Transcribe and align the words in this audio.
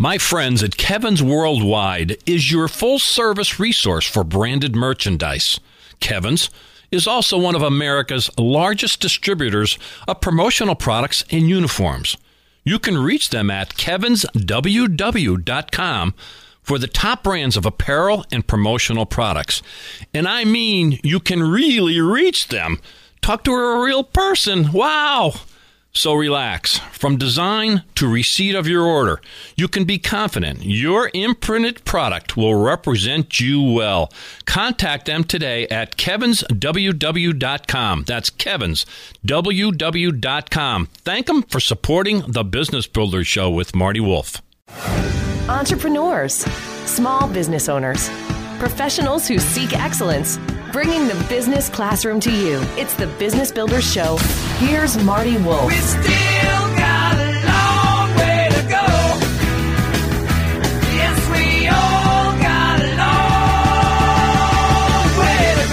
My 0.00 0.16
friends 0.16 0.62
at 0.62 0.76
Kevin's 0.76 1.24
Worldwide 1.24 2.18
is 2.24 2.52
your 2.52 2.68
full 2.68 3.00
service 3.00 3.58
resource 3.58 4.06
for 4.06 4.22
branded 4.22 4.76
merchandise. 4.76 5.58
Kevin's 5.98 6.50
is 6.92 7.08
also 7.08 7.36
one 7.36 7.56
of 7.56 7.62
America's 7.62 8.30
largest 8.38 9.00
distributors 9.00 9.76
of 10.06 10.20
promotional 10.20 10.76
products 10.76 11.24
and 11.32 11.48
uniforms. 11.48 12.16
You 12.62 12.78
can 12.78 12.96
reach 12.96 13.30
them 13.30 13.50
at 13.50 13.74
kevinsww.com 13.74 16.14
for 16.62 16.78
the 16.78 16.86
top 16.86 17.24
brands 17.24 17.56
of 17.56 17.66
apparel 17.66 18.24
and 18.30 18.46
promotional 18.46 19.04
products. 19.04 19.62
And 20.14 20.28
I 20.28 20.44
mean, 20.44 21.00
you 21.02 21.18
can 21.18 21.42
really 21.42 22.00
reach 22.00 22.46
them. 22.48 22.78
Talk 23.20 23.42
to 23.42 23.52
a 23.52 23.82
real 23.82 24.04
person. 24.04 24.70
Wow! 24.70 25.34
So 25.98 26.14
relax. 26.14 26.78
From 26.92 27.16
design 27.16 27.82
to 27.96 28.06
receipt 28.06 28.54
of 28.54 28.68
your 28.68 28.84
order, 28.84 29.20
you 29.56 29.66
can 29.66 29.84
be 29.84 29.98
confident 29.98 30.62
your 30.62 31.10
imprinted 31.12 31.84
product 31.84 32.36
will 32.36 32.54
represent 32.54 33.40
you 33.40 33.60
well. 33.60 34.12
Contact 34.46 35.06
them 35.06 35.24
today 35.24 35.66
at 35.66 35.96
kevinsww.com. 35.96 38.04
That's 38.06 38.30
kevinsww.com. 38.30 40.86
Thank 40.86 41.26
them 41.26 41.42
for 41.42 41.58
supporting 41.58 42.22
the 42.28 42.44
Business 42.44 42.86
Builder 42.86 43.24
Show 43.24 43.50
with 43.50 43.74
Marty 43.74 43.98
Wolff. 43.98 44.40
Entrepreneurs, 45.48 46.44
small 46.86 47.26
business 47.26 47.68
owners, 47.68 48.08
professionals 48.60 49.26
who 49.26 49.40
seek 49.40 49.72
excellence 49.72 50.38
bringing 50.72 51.08
the 51.08 51.26
business 51.28 51.68
classroom 51.68 52.20
to 52.20 52.30
you. 52.30 52.60
It's 52.76 52.94
the 52.94 53.08
Business 53.18 53.50
Builder 53.50 53.80
Show. 53.80 54.16
Here's 54.58 54.98
Marty 55.04 55.36
Wolff. 55.38 55.68
We 55.68 55.76
still 55.76 56.02
got 56.02 57.14
a 57.14 57.30
long 57.46 58.10
way 58.16 58.48
to 58.50 58.62
go. 58.62 58.84
Yes, 60.96 61.28
we 61.30 61.68
all 61.68 62.32
got 62.42 62.80
a 62.82 62.96
long 62.98 65.06
way 65.20 65.54
to 65.60 65.66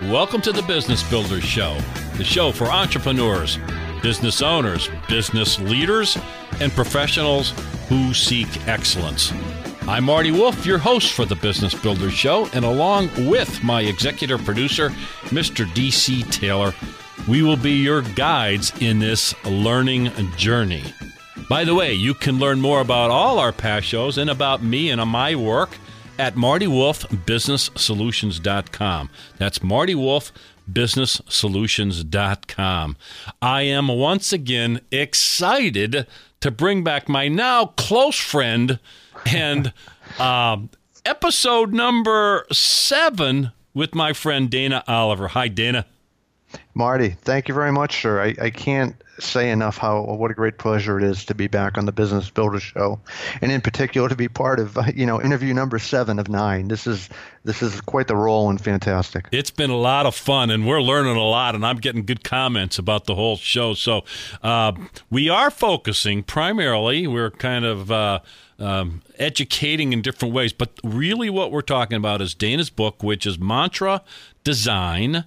go. 0.00 0.10
Welcome 0.10 0.40
to 0.40 0.52
the 0.52 0.62
Business 0.62 1.02
Builders 1.10 1.44
Show, 1.44 1.76
the 2.16 2.24
show 2.24 2.52
for 2.52 2.68
entrepreneurs, 2.68 3.58
business 4.02 4.40
owners, 4.40 4.88
business 5.10 5.60
leaders, 5.60 6.16
and 6.58 6.72
professionals 6.72 7.52
who 7.90 8.14
seek 8.14 8.66
excellence. 8.66 9.30
I'm 9.88 10.04
Marty 10.04 10.30
Wolff, 10.30 10.64
your 10.64 10.78
host 10.78 11.12
for 11.12 11.24
the 11.24 11.34
Business 11.34 11.74
Builders 11.74 12.12
Show, 12.12 12.46
and 12.54 12.64
along 12.64 13.10
with 13.28 13.64
my 13.64 13.80
executive 13.82 14.44
producer, 14.44 14.90
Mr. 15.30 15.66
DC 15.66 16.30
Taylor, 16.30 16.72
we 17.28 17.42
will 17.42 17.56
be 17.56 17.72
your 17.72 18.02
guides 18.02 18.72
in 18.80 19.00
this 19.00 19.34
learning 19.44 20.12
journey. 20.36 20.84
By 21.48 21.64
the 21.64 21.74
way, 21.74 21.94
you 21.94 22.14
can 22.14 22.38
learn 22.38 22.60
more 22.60 22.80
about 22.80 23.10
all 23.10 23.40
our 23.40 23.50
past 23.52 23.86
shows 23.86 24.18
and 24.18 24.30
about 24.30 24.62
me 24.62 24.90
and 24.90 25.04
my 25.10 25.34
work 25.34 25.76
at 26.18 26.36
martywolfbusinesssolutions.com. 26.36 29.10
That's 29.38 29.62
Marty 29.62 29.96
Wolff 29.96 30.32
businesssolutions.com. 30.70 32.96
I 33.40 33.62
am 33.62 33.88
once 33.88 34.32
again 34.32 34.80
excited 34.90 36.06
to 36.40 36.50
bring 36.50 36.84
back 36.84 37.08
my 37.08 37.28
now 37.28 37.66
close 37.66 38.18
friend 38.18 38.78
and 39.26 39.72
um, 40.18 40.70
episode 41.04 41.72
number 41.72 42.46
seven 42.52 43.52
with 43.74 43.94
my 43.94 44.12
friend 44.12 44.50
Dana 44.50 44.84
Oliver. 44.86 45.28
Hi, 45.28 45.48
Dana. 45.48 45.86
Marty, 46.74 47.10
thank 47.10 47.48
you 47.48 47.54
very 47.54 47.72
much, 47.72 48.02
sir. 48.02 48.20
I, 48.20 48.34
I 48.40 48.50
can't 48.50 48.94
say 49.22 49.50
enough 49.50 49.78
how 49.78 50.02
what 50.02 50.30
a 50.30 50.34
great 50.34 50.58
pleasure 50.58 50.98
it 50.98 51.04
is 51.04 51.24
to 51.26 51.34
be 51.34 51.46
back 51.46 51.78
on 51.78 51.86
the 51.86 51.92
Business 51.92 52.30
Builder 52.30 52.60
Show, 52.60 53.00
and 53.40 53.50
in 53.50 53.60
particular 53.60 54.08
to 54.08 54.16
be 54.16 54.28
part 54.28 54.60
of 54.60 54.78
you 54.94 55.06
know 55.06 55.20
interview 55.20 55.54
number 55.54 55.78
seven 55.78 56.18
of 56.18 56.28
nine. 56.28 56.68
This 56.68 56.86
is 56.86 57.08
this 57.44 57.62
is 57.62 57.80
quite 57.80 58.08
the 58.08 58.16
role 58.16 58.50
and 58.50 58.60
fantastic. 58.60 59.26
It's 59.32 59.50
been 59.50 59.70
a 59.70 59.76
lot 59.76 60.06
of 60.06 60.14
fun, 60.14 60.50
and 60.50 60.66
we're 60.66 60.82
learning 60.82 61.16
a 61.16 61.24
lot, 61.24 61.54
and 61.54 61.64
I'm 61.64 61.78
getting 61.78 62.04
good 62.04 62.24
comments 62.24 62.78
about 62.78 63.04
the 63.04 63.14
whole 63.14 63.36
show. 63.36 63.74
So 63.74 64.04
uh, 64.42 64.72
we 65.10 65.28
are 65.28 65.50
focusing 65.50 66.22
primarily. 66.22 67.06
We're 67.06 67.30
kind 67.30 67.64
of. 67.64 67.90
Uh, 67.90 68.20
um, 68.58 69.02
educating 69.18 69.92
in 69.92 70.02
different 70.02 70.32
ways, 70.32 70.52
but 70.52 70.78
really 70.84 71.28
what 71.28 71.50
we're 71.50 71.62
talking 71.62 71.96
about 71.96 72.22
is 72.22 72.32
Dana's 72.32 72.70
book, 72.70 73.02
which 73.02 73.26
is 73.26 73.36
Mantra 73.36 74.02
Design 74.44 75.24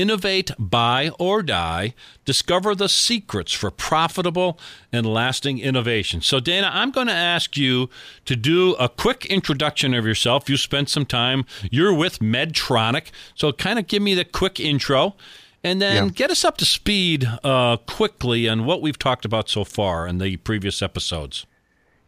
Innovate, 0.00 0.50
Buy, 0.58 1.10
or 1.18 1.42
Die. 1.42 1.94
Discover 2.24 2.74
the 2.74 2.88
secrets 2.88 3.52
for 3.52 3.70
profitable 3.70 4.58
and 4.92 5.06
lasting 5.06 5.58
innovation. 5.58 6.20
So, 6.20 6.38
Dana, 6.38 6.70
I'm 6.72 6.90
going 6.90 7.06
to 7.06 7.12
ask 7.12 7.56
you 7.56 7.88
to 8.26 8.36
do 8.36 8.74
a 8.74 8.88
quick 8.88 9.24
introduction 9.26 9.94
of 9.94 10.04
yourself. 10.04 10.50
You 10.50 10.58
spent 10.58 10.90
some 10.90 11.06
time, 11.06 11.46
you're 11.70 11.94
with 11.94 12.18
Medtronic. 12.18 13.06
So, 13.34 13.52
kind 13.52 13.78
of 13.78 13.86
give 13.86 14.02
me 14.02 14.14
the 14.14 14.24
quick 14.24 14.60
intro 14.60 15.16
and 15.64 15.80
then 15.80 16.04
yeah. 16.04 16.10
get 16.10 16.30
us 16.30 16.44
up 16.44 16.58
to 16.58 16.64
speed 16.64 17.26
uh, 17.42 17.78
quickly 17.78 18.48
on 18.48 18.66
what 18.66 18.82
we've 18.82 18.98
talked 18.98 19.24
about 19.24 19.48
so 19.48 19.64
far 19.64 20.06
in 20.06 20.18
the 20.18 20.36
previous 20.38 20.82
episodes. 20.82 21.46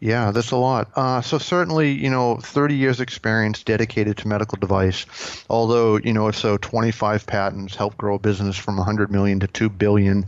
Yeah, 0.01 0.31
that's 0.31 0.53
a 0.53 0.57
lot. 0.57 0.91
Uh, 0.95 1.21
so 1.23 1.39
certainly, 1.39 1.91
you 1.91 2.09
know, 2.09 2.37
30 2.37 2.77
years 2.77 3.01
experience 3.01 3.65
dedicated 3.65 4.17
to 4.19 4.29
medical 4.29 4.57
device. 4.57 5.07
Although, 5.51 5.97
you 5.97 6.13
know, 6.13 6.31
so 6.31 6.57
25 6.57 7.27
patents 7.27 7.75
help 7.75 7.97
grow 7.97 8.15
a 8.15 8.19
business 8.19 8.57
from 8.57 8.77
100 8.77 9.11
million 9.11 9.41
to 9.41 9.49
2 9.49 9.69
billion. 9.69 10.27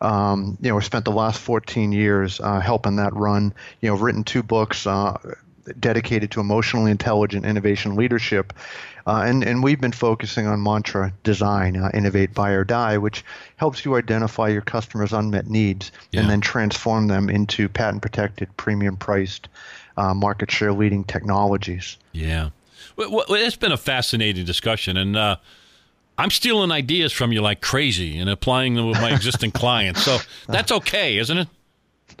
Um, 0.00 0.56
you 0.60 0.68
know, 0.68 0.76
we 0.76 0.82
spent 0.82 1.04
the 1.04 1.10
last 1.10 1.40
14 1.40 1.90
years 1.90 2.38
uh, 2.38 2.60
helping 2.60 2.96
that 2.96 3.12
run. 3.14 3.52
You 3.80 3.90
know, 3.90 3.96
written 3.96 4.22
two 4.22 4.44
books. 4.44 4.86
Uh, 4.86 5.18
dedicated 5.78 6.30
to 6.32 6.40
emotionally 6.40 6.90
intelligent 6.90 7.44
innovation 7.44 7.96
leadership. 7.96 8.52
Uh, 9.06 9.22
and, 9.24 9.42
and 9.42 9.62
we've 9.62 9.80
been 9.80 9.92
focusing 9.92 10.46
on 10.46 10.62
mantra 10.62 11.12
design, 11.22 11.76
uh, 11.76 11.90
innovate, 11.94 12.34
buy, 12.34 12.50
or 12.50 12.64
die, 12.64 12.98
which 12.98 13.24
helps 13.56 13.84
you 13.84 13.96
identify 13.96 14.48
your 14.48 14.60
customers' 14.60 15.12
unmet 15.12 15.46
needs 15.46 15.90
yeah. 16.12 16.20
and 16.20 16.30
then 16.30 16.40
transform 16.40 17.06
them 17.06 17.30
into 17.30 17.68
patent 17.68 18.02
protected, 18.02 18.54
premium 18.56 18.96
priced, 18.96 19.48
uh, 19.96 20.12
market 20.12 20.50
share 20.50 20.72
leading 20.72 21.04
technologies. 21.04 21.96
Yeah. 22.12 22.50
Well, 22.96 23.24
it's 23.30 23.56
been 23.56 23.72
a 23.72 23.78
fascinating 23.78 24.44
discussion. 24.44 24.96
And, 24.96 25.16
uh, 25.16 25.36
I'm 26.18 26.30
stealing 26.30 26.72
ideas 26.72 27.12
from 27.12 27.30
you 27.30 27.40
like 27.40 27.60
crazy 27.60 28.18
and 28.18 28.28
applying 28.28 28.74
them 28.74 28.88
with 28.88 29.00
my 29.00 29.14
existing 29.14 29.50
clients. 29.52 30.02
So 30.02 30.18
that's 30.48 30.72
okay, 30.72 31.16
isn't 31.16 31.38
it? 31.38 31.48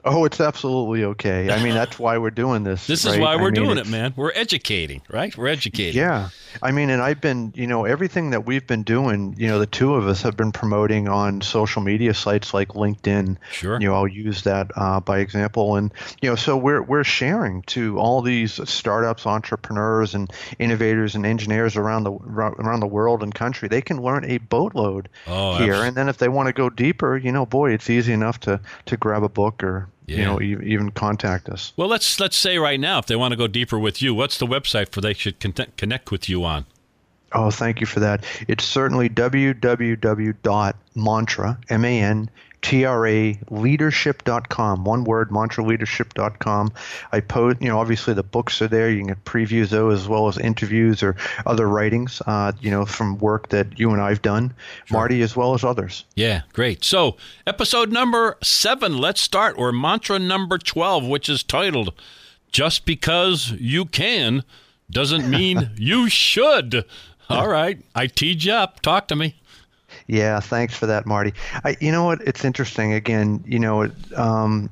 Oh, 0.04 0.24
it's 0.24 0.40
absolutely 0.40 1.04
okay. 1.04 1.50
I 1.50 1.62
mean, 1.62 1.74
that's 1.74 1.98
why 1.98 2.18
we're 2.18 2.30
doing 2.30 2.64
this. 2.64 2.86
this 2.88 3.04
right? 3.04 3.14
is 3.14 3.20
why 3.20 3.36
we're 3.36 3.48
I 3.48 3.50
mean, 3.50 3.54
doing 3.54 3.78
it, 3.78 3.88
man. 3.88 4.14
We're 4.16 4.32
educating, 4.34 5.02
right? 5.10 5.36
We're 5.36 5.48
educating. 5.48 5.98
Yeah. 5.98 6.30
I 6.62 6.72
mean, 6.72 6.90
and 6.90 7.00
I've 7.00 7.20
been, 7.20 7.52
you 7.54 7.66
know, 7.66 7.84
everything 7.84 8.30
that 8.30 8.46
we've 8.46 8.66
been 8.66 8.82
doing, 8.82 9.34
you 9.38 9.46
know, 9.46 9.58
the 9.58 9.66
two 9.66 9.94
of 9.94 10.06
us 10.06 10.22
have 10.22 10.36
been 10.36 10.52
promoting 10.52 11.08
on 11.08 11.40
social 11.40 11.82
media 11.82 12.14
sites 12.14 12.54
like 12.54 12.68
LinkedIn. 12.68 13.36
Sure. 13.52 13.80
You 13.80 13.88
know, 13.88 13.94
I'll 13.94 14.08
use 14.08 14.42
that 14.42 14.70
uh, 14.76 15.00
by 15.00 15.18
example, 15.18 15.76
and 15.76 15.92
you 16.20 16.28
know, 16.28 16.36
so 16.36 16.56
we're 16.56 16.82
we're 16.82 17.04
sharing 17.04 17.62
to 17.62 17.98
all 17.98 18.22
these 18.22 18.60
startups, 18.68 19.26
entrepreneurs, 19.26 20.14
and 20.14 20.30
innovators 20.58 21.14
and 21.14 21.24
engineers 21.24 21.76
around 21.76 22.04
the 22.04 22.12
around 22.12 22.80
the 22.80 22.86
world 22.86 23.22
and 23.22 23.34
country. 23.34 23.68
They 23.68 23.82
can 23.82 24.02
learn 24.02 24.24
a 24.24 24.38
boatload 24.38 25.08
oh, 25.26 25.56
here, 25.56 25.74
absolutely. 25.74 25.88
and 25.88 25.96
then 25.96 26.08
if 26.08 26.18
they 26.18 26.28
want 26.28 26.48
to 26.48 26.52
go 26.52 26.70
deeper, 26.70 27.16
you 27.16 27.32
know, 27.32 27.46
boy, 27.46 27.72
it's 27.72 27.90
easy 27.90 28.12
enough 28.12 28.40
to 28.40 28.60
to 28.86 28.96
grab 28.96 29.22
a 29.22 29.28
book 29.28 29.62
or 29.62 29.88
yeah. 30.08 30.16
you 30.16 30.24
know 30.24 30.40
e- 30.40 30.72
even 30.72 30.90
contact 30.90 31.48
us. 31.48 31.72
Well, 31.76 31.88
let's 31.88 32.18
let's 32.18 32.36
say 32.36 32.58
right 32.58 32.80
now, 32.80 32.98
if 32.98 33.06
they 33.06 33.16
want 33.16 33.32
to 33.32 33.36
go 33.36 33.46
deeper 33.46 33.78
with 33.78 34.02
you, 34.02 34.14
what's 34.14 34.38
the 34.38 34.46
website 34.46 34.90
for 34.90 35.00
they 35.00 35.14
should 35.14 35.38
connect, 35.40 35.76
connect 35.76 36.10
with 36.10 36.28
you 36.28 36.44
on? 36.44 36.66
Oh, 37.32 37.50
thank 37.50 37.80
you 37.80 37.86
for 37.86 38.00
that. 38.00 38.24
It's 38.48 38.64
certainly 38.64 39.10
www.mantra, 39.10 39.58
M-A-N, 41.68 42.30
T-R-A, 42.30 42.30
leadership.com. 42.62 44.84
One 44.84 45.04
word, 45.04 45.30
mantraleadership.com. 45.30 46.72
I 47.12 47.20
post, 47.20 47.62
you 47.62 47.68
know, 47.68 47.78
obviously 47.78 48.14
the 48.14 48.22
books 48.22 48.60
are 48.62 48.68
there. 48.68 48.90
You 48.90 48.98
can 48.98 49.08
get 49.08 49.24
previews 49.24 49.68
those 49.68 50.00
as 50.00 50.08
well 50.08 50.28
as 50.28 50.38
interviews 50.38 51.02
or 51.02 51.16
other 51.46 51.68
writings, 51.68 52.22
uh, 52.26 52.52
you 52.60 52.70
know, 52.70 52.84
from 52.84 53.18
work 53.18 53.48
that 53.50 53.78
you 53.78 53.90
and 53.90 54.00
I've 54.00 54.22
done, 54.22 54.54
sure. 54.84 54.98
Marty, 54.98 55.22
as 55.22 55.36
well 55.36 55.54
as 55.54 55.64
others. 55.64 56.04
Yeah, 56.14 56.42
great. 56.52 56.84
So, 56.84 57.16
episode 57.46 57.92
number 57.92 58.36
seven, 58.42 58.98
let's 58.98 59.20
start, 59.20 59.56
or 59.58 59.72
mantra 59.72 60.18
number 60.18 60.58
12, 60.58 61.06
which 61.06 61.28
is 61.28 61.42
titled, 61.42 61.92
Just 62.50 62.84
Because 62.84 63.50
You 63.52 63.84
Can 63.84 64.42
Doesn't 64.90 65.28
Mean 65.28 65.70
You 65.76 66.08
Should. 66.08 66.84
All 67.30 67.48
right. 67.48 67.78
I 67.94 68.06
teed 68.06 68.44
you 68.44 68.52
up. 68.52 68.80
Talk 68.80 69.08
to 69.08 69.16
me. 69.16 69.37
Yeah, 70.08 70.40
thanks 70.40 70.74
for 70.74 70.86
that, 70.86 71.06
Marty. 71.06 71.34
I, 71.64 71.76
you 71.80 71.92
know 71.92 72.04
what? 72.04 72.22
It's 72.22 72.44
interesting. 72.44 72.94
Again, 72.94 73.44
you 73.46 73.58
know, 73.58 73.90
um, 74.16 74.70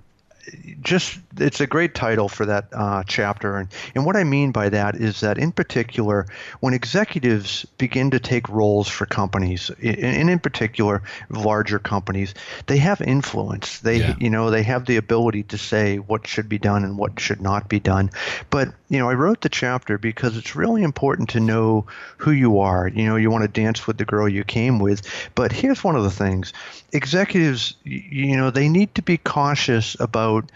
just 0.82 1.18
it's 1.38 1.60
a 1.60 1.66
great 1.66 1.94
title 1.94 2.28
for 2.28 2.46
that 2.46 2.66
uh, 2.72 3.02
chapter, 3.06 3.56
and 3.56 3.68
and 3.94 4.04
what 4.06 4.16
I 4.16 4.24
mean 4.24 4.52
by 4.52 4.68
that 4.70 4.96
is 4.96 5.20
that 5.20 5.38
in 5.38 5.52
particular, 5.52 6.26
when 6.60 6.74
executives 6.74 7.64
begin 7.78 8.10
to 8.10 8.18
take 8.20 8.48
roles 8.48 8.88
for 8.88 9.06
companies, 9.06 9.70
and 9.82 10.30
in 10.30 10.38
particular 10.38 11.02
larger 11.30 11.78
companies, 11.78 12.34
they 12.66 12.78
have 12.78 13.00
influence. 13.00 13.80
They 13.80 13.98
Yeah. 13.98 14.14
you 14.18 14.30
know 14.30 14.50
they 14.50 14.62
have 14.62 14.86
the 14.86 14.96
ability 14.96 15.44
to 15.44 15.58
say 15.58 15.96
what 15.98 16.26
should 16.26 16.48
be 16.48 16.58
done 16.58 16.84
and 16.84 16.98
what 16.98 17.18
should 17.20 17.40
not 17.40 17.68
be 17.68 17.80
done. 17.80 18.10
But 18.50 18.68
you 18.88 18.98
know 18.98 19.10
I 19.10 19.14
wrote 19.14 19.40
the 19.40 19.48
chapter 19.48 19.98
because 19.98 20.36
it's 20.36 20.56
really 20.56 20.82
important 20.82 21.30
to 21.30 21.40
know 21.40 21.86
who 22.18 22.30
you 22.30 22.60
are. 22.60 22.88
You 22.88 23.06
know 23.06 23.16
you 23.16 23.30
want 23.30 23.42
to 23.42 23.60
dance 23.60 23.86
with 23.86 23.98
the 23.98 24.04
girl 24.04 24.28
you 24.28 24.44
came 24.44 24.78
with, 24.78 25.02
but 25.34 25.52
here's 25.52 25.82
one 25.84 25.96
of 25.96 26.02
the 26.04 26.10
things: 26.10 26.52
executives, 26.92 27.74
you 27.84 28.36
know, 28.36 28.50
they 28.50 28.68
need 28.68 28.94
to 28.94 29.02
be 29.02 29.18
cautious 29.18 29.96
about 30.00 30.50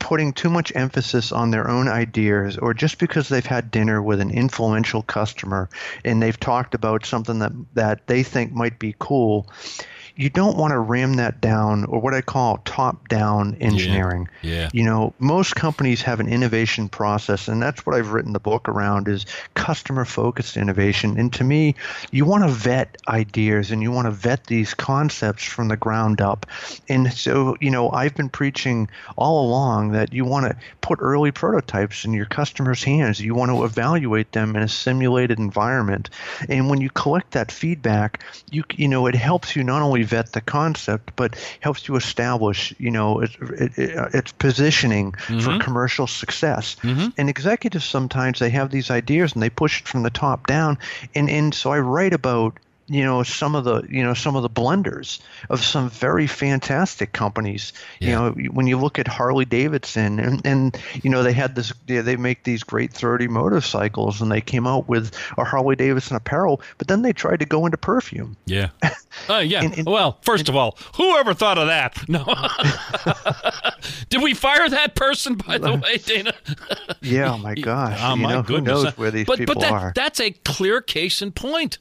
putting 0.00 0.32
too 0.32 0.50
much 0.50 0.72
emphasis 0.74 1.30
on 1.30 1.50
their 1.52 1.70
own 1.70 1.86
ideas 1.86 2.58
or 2.58 2.74
just 2.74 2.98
because 2.98 3.28
they've 3.28 3.46
had 3.46 3.70
dinner 3.70 4.02
with 4.02 4.20
an 4.20 4.30
influential 4.30 5.02
customer 5.02 5.68
and 6.04 6.20
they've 6.20 6.40
talked 6.40 6.74
about 6.74 7.06
something 7.06 7.38
that 7.38 7.52
that 7.74 8.06
they 8.08 8.22
think 8.24 8.50
might 8.52 8.78
be 8.80 8.96
cool 8.98 9.48
you 10.20 10.28
don't 10.28 10.58
want 10.58 10.72
to 10.72 10.78
ram 10.78 11.14
that 11.14 11.40
down 11.40 11.86
or 11.86 11.98
what 11.98 12.12
I 12.12 12.20
call 12.20 12.58
top 12.66 13.08
down 13.08 13.56
engineering. 13.58 14.28
Yeah. 14.42 14.68
You 14.74 14.84
know, 14.84 15.14
most 15.18 15.56
companies 15.56 16.02
have 16.02 16.20
an 16.20 16.28
innovation 16.28 16.90
process 16.90 17.48
and 17.48 17.62
that's 17.62 17.86
what 17.86 17.96
I've 17.96 18.12
written 18.12 18.34
the 18.34 18.38
book 18.38 18.68
around 18.68 19.08
is 19.08 19.24
customer 19.54 20.04
focused 20.04 20.58
innovation. 20.58 21.18
And 21.18 21.32
to 21.32 21.42
me, 21.42 21.74
you 22.10 22.26
want 22.26 22.44
to 22.44 22.50
vet 22.50 22.98
ideas 23.08 23.70
and 23.70 23.80
you 23.80 23.90
want 23.90 24.08
to 24.08 24.10
vet 24.10 24.44
these 24.44 24.74
concepts 24.74 25.42
from 25.42 25.68
the 25.68 25.76
ground 25.78 26.20
up. 26.20 26.44
And 26.86 27.10
so, 27.10 27.56
you 27.58 27.70
know, 27.70 27.90
I've 27.90 28.14
been 28.14 28.28
preaching 28.28 28.90
all 29.16 29.46
along 29.46 29.92
that 29.92 30.12
you 30.12 30.26
want 30.26 30.44
to 30.44 30.56
put 30.82 30.98
early 31.00 31.32
prototypes 31.32 32.04
in 32.04 32.12
your 32.12 32.26
customers' 32.26 32.84
hands. 32.84 33.20
You 33.20 33.34
want 33.34 33.52
to 33.52 33.64
evaluate 33.64 34.32
them 34.32 34.54
in 34.54 34.60
a 34.60 34.68
simulated 34.68 35.38
environment. 35.38 36.10
And 36.50 36.68
when 36.68 36.82
you 36.82 36.90
collect 36.90 37.30
that 37.30 37.50
feedback, 37.50 38.22
you 38.50 38.64
you 38.74 38.86
know, 38.86 39.06
it 39.06 39.14
helps 39.14 39.56
you 39.56 39.64
not 39.64 39.80
only 39.80 40.09
vet 40.10 40.32
the 40.32 40.40
concept, 40.40 41.12
but 41.16 41.36
helps 41.60 41.88
you 41.88 41.96
establish, 41.96 42.74
you 42.78 42.90
know, 42.90 43.20
its, 43.20 43.36
it, 43.40 43.78
it, 43.78 43.96
uh, 43.96 44.08
its 44.12 44.32
positioning 44.32 45.12
for 45.12 45.32
mm-hmm. 45.32 45.58
commercial 45.60 46.06
success. 46.06 46.76
Mm-hmm. 46.82 47.08
And 47.16 47.28
executives 47.28 47.84
sometimes 47.84 48.38
they 48.38 48.50
have 48.50 48.70
these 48.70 48.90
ideas 48.90 49.32
and 49.32 49.42
they 49.42 49.50
push 49.50 49.80
it 49.80 49.88
from 49.88 50.02
the 50.02 50.10
top 50.10 50.46
down. 50.46 50.78
And 51.14 51.30
and 51.30 51.54
so 51.54 51.72
I 51.72 51.78
write 51.78 52.12
about 52.12 52.58
you 52.90 53.04
know 53.04 53.22
some 53.22 53.54
of 53.54 53.64
the 53.64 53.82
you 53.88 54.02
know 54.02 54.12
some 54.14 54.34
of 54.36 54.42
the 54.42 54.48
blunders 54.48 55.20
of 55.48 55.62
some 55.62 55.88
very 55.88 56.26
fantastic 56.26 57.12
companies 57.12 57.72
you 58.00 58.10
know 58.10 58.32
when 58.50 58.66
you 58.66 58.76
look 58.76 58.98
at 58.98 59.06
Harley 59.06 59.44
Davidson 59.44 60.18
and 60.18 60.42
and 60.44 60.76
you 61.02 61.08
know 61.08 61.22
they 61.22 61.32
had 61.32 61.54
this 61.54 61.72
they, 61.86 62.16
make 62.16 62.42
these 62.44 62.62
great 62.64 62.92
30 62.92 63.28
motorcycles 63.28 64.20
and 64.20 64.30
they 64.30 64.40
came 64.40 64.66
out 64.66 64.88
with 64.88 65.14
a 65.38 65.44
Harley 65.44 65.76
Davidson 65.76 66.16
apparel 66.16 66.60
but 66.78 66.88
then 66.88 67.02
they 67.02 67.12
tried 67.12 67.38
to 67.40 67.46
go 67.46 67.64
into 67.64 67.78
perfume 67.78 68.36
Yeah. 68.44 68.70
Uh, 69.28 69.38
yeah. 69.38 69.62
And- 69.64 69.76
and- 69.76 69.86
well, 69.86 70.18
first 70.22 70.48
of 70.48 70.54
all, 70.54 70.78
whoever 70.94 71.34
thought 71.34 71.58
of 71.58 71.66
that? 71.66 72.08
No. 72.08 72.24
Did 74.08 74.22
we 74.22 74.34
fire 74.34 74.68
that 74.68 74.94
person, 74.94 75.34
by 75.34 75.58
the 75.58 75.74
way, 75.84 75.96
Dana? 75.98 76.32
yeah 77.02 77.32
oh 77.32 77.38
my 77.38 77.54
gosh 77.54 77.98
Oh, 78.00 78.14
you 78.14 78.22
my 78.22 78.34
know, 78.34 78.42
goodness. 78.42 78.78
who 78.78 78.84
knows 78.84 78.98
where 78.98 79.10
these 79.10 79.26
but, 79.26 79.38
people 79.38 79.54
but 79.56 79.60
that, 79.62 79.72
are 79.72 79.92
That's 79.94 80.20
a 80.20 80.30
clear 80.30 80.80
case 80.80 81.22
in 81.22 81.32
point. 81.32 81.78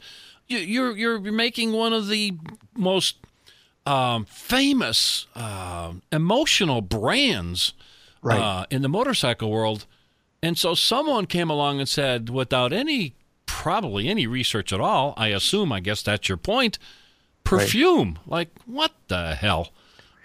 You, 0.49 0.57
you're 0.57 0.97
you're 0.97 1.19
making 1.19 1.73
one 1.73 1.93
of 1.93 2.07
the 2.07 2.33
most 2.75 3.17
um, 3.85 4.25
famous 4.25 5.27
uh, 5.35 5.93
emotional 6.11 6.81
brands 6.81 7.73
Right. 8.21 8.37
uh, 8.41 8.65
in 8.69 8.81
the 8.81 8.89
motorcycle 8.89 9.49
world, 9.49 9.85
and 10.43 10.57
so 10.57 10.73
someone 10.75 11.25
came 11.25 11.49
along 11.49 11.79
and 11.79 11.87
said, 11.87 12.29
without 12.29 12.73
any 12.73 13.13
probably 13.45 14.09
any 14.09 14.27
research 14.27 14.73
at 14.73 14.81
all, 14.81 15.13
I 15.15 15.29
assume, 15.29 15.71
I 15.71 15.79
guess 15.79 16.01
that's 16.01 16.27
your 16.27 16.37
point, 16.37 16.77
perfume. 17.45 18.19
Like 18.27 18.49
what 18.65 18.91
the 19.07 19.35
hell? 19.35 19.69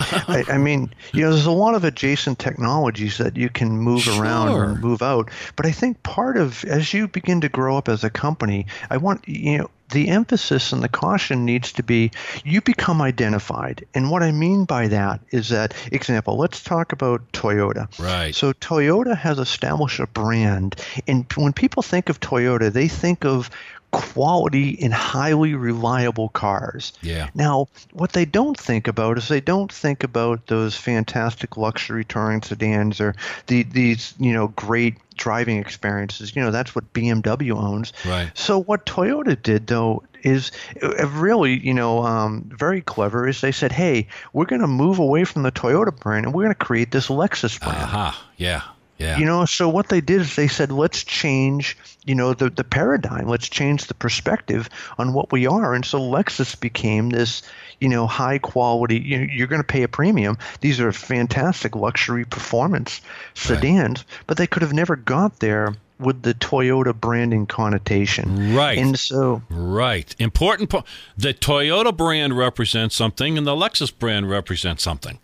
I, 0.00 0.44
I 0.49 0.59
mean, 0.59 0.93
you 1.12 1.23
know, 1.23 1.31
there's 1.31 1.47
a 1.47 1.53
lot 1.53 1.76
of 1.76 1.85
adjacent 1.85 2.41
technologies 2.41 3.17
that 3.19 3.37
you 3.37 3.49
can 3.49 3.71
move 3.79 4.09
around 4.09 4.49
or 4.49 4.75
move 4.75 5.03
out. 5.03 5.31
But 5.55 5.67
I 5.67 5.71
think 5.71 6.03
part 6.03 6.37
of 6.37 6.65
as 6.65 6.93
you 6.93 7.06
begin 7.06 7.41
to 7.43 7.49
grow 7.49 7.79
up 7.79 7.88
as 7.88 8.03
a 8.03 8.11
company, 8.11 8.67
I 8.91 8.97
want 8.97 9.26
you 9.29 9.59
know 9.59 9.71
the 9.94 10.08
emphasis 10.08 10.73
and 10.73 10.82
the 10.82 10.88
caution 10.88 11.44
needs 11.46 11.73
to 11.73 11.82
be 11.82 12.11
you 12.44 12.61
become 12.61 13.00
identified. 13.00 13.87
And 13.94 14.11
what 14.11 14.23
I 14.23 14.32
mean 14.32 14.67
by 14.67 14.88
that 14.88 15.20
is 15.31 15.49
that, 15.49 15.75
example, 15.91 16.37
let's 16.37 16.62
talk 16.62 16.93
about 16.93 17.32
Toyota. 17.32 17.88
Right. 17.99 18.35
So 18.35 18.52
Toyota 18.52 19.17
has 19.17 19.38
established 19.38 20.00
a 20.00 20.06
brand, 20.06 20.76
and 21.08 21.25
when 21.35 21.52
people 21.52 21.82
think 21.82 22.11
of 22.11 22.20
Toyota, 22.20 22.70
they 22.70 22.88
think 22.88 23.25
of 23.25 23.49
quality 23.94 24.79
and 24.82 24.93
highly 24.93 25.55
reliable 25.55 26.29
cars. 26.31 26.93
Yeah. 27.02 27.29
Now, 27.35 27.69
what 27.93 28.12
they 28.12 28.25
don't 28.25 28.58
think 28.58 28.88
about 28.88 29.19
is 29.19 29.29
they 29.29 29.41
don't 29.41 29.73
think 29.73 30.05
about 30.05 30.46
those 30.46 30.76
fantastic 30.76 31.56
luxury 31.56 32.05
touring 32.05 32.43
sedans 32.43 33.00
or 33.00 33.14
the, 33.46 33.62
these, 33.62 34.14
you 34.19 34.32
know, 34.32 34.49
great 34.49 34.96
driving 35.17 35.58
experiences. 35.58 36.35
You 36.35 36.43
know, 36.43 36.50
that's 36.50 36.75
what 36.75 36.93
BMW 36.93 37.52
owns. 37.52 37.93
Right. 38.05 38.31
So 38.35 38.61
what 38.61 38.87
Toyota 38.87 39.41
did 39.41 39.67
though 39.67 40.02
is 40.23 40.50
uh, 40.82 41.06
really, 41.08 41.58
you 41.58 41.75
know, 41.75 42.02
um, 42.02 42.50
very 42.52 42.81
clever. 42.81 43.29
Is 43.29 43.40
they 43.40 43.52
said, 43.52 43.73
hey, 43.73 44.08
we're 44.32 44.47
going 44.47 44.62
to 44.62 44.67
move 44.67 44.99
away 44.99 45.25
from 45.25 45.43
the 45.43 45.52
Toyota 45.52 45.97
brand 45.97 46.26
and 46.26 46.35
we're 46.35 46.44
going 46.44 46.55
to 46.55 46.64
create 46.64 46.90
this 46.90 47.08
Lexus 47.08 47.61
brand. 47.61 47.76
Aha. 47.76 48.29
Yeah. 48.37 48.62
Yeah. 48.99 49.19
You 49.19 49.25
know, 49.25 49.44
so 49.44 49.69
what 49.69 49.88
they 49.88 50.00
did 50.00 50.20
is 50.20 50.37
they 50.37 50.46
said, 50.46 50.70
let's 50.70 51.02
change, 51.02 51.76
you 52.05 52.14
know, 52.14 52.32
the, 52.32 52.49
the 52.49 52.62
paradigm. 52.62 53.26
Let's 53.29 53.49
change 53.49 53.87
the 53.87 53.94
perspective 53.94 54.69
on 54.99 55.12
what 55.12 55.32
we 55.32 55.46
are. 55.46 55.75
And 55.75 55.85
so 55.85 55.99
Lexus 55.99 56.58
became 56.58 57.11
this, 57.11 57.43
you 57.81 57.88
know, 57.88 58.06
high 58.06 58.38
quality. 58.38 59.00
You 59.00 59.19
know, 59.19 59.26
you're 59.32 59.49
going 59.49 59.62
to 59.62 59.67
pay 59.67 59.82
a 59.82 59.88
premium. 59.88 60.38
These 60.61 60.81
are 60.81 60.93
fantastic 60.93 61.75
luxury 61.75 62.25
performance 62.25 63.00
sedans, 63.35 64.05
but 64.26 64.37
they 64.37 64.46
could 64.46 64.62
have 64.62 64.73
never 64.73 64.94
got 64.94 65.40
there 65.40 65.75
with 65.99 66.23
the 66.23 66.35
Toyota 66.35 66.94
branding 66.94 67.47
connotation. 67.47 68.55
Right. 68.55 68.79
And 68.79 68.99
so, 68.99 69.43
Right. 69.49 70.14
Important 70.19 70.70
point. 70.70 70.87
The 71.17 71.35
Toyota 71.35 71.97
brand 71.97 72.37
represents 72.37 72.94
something 72.94 73.38
and 73.38 73.47
the 73.47 73.56
Lexus 73.56 73.97
brand 73.97 74.29
represents 74.31 74.82
something. 74.82 75.19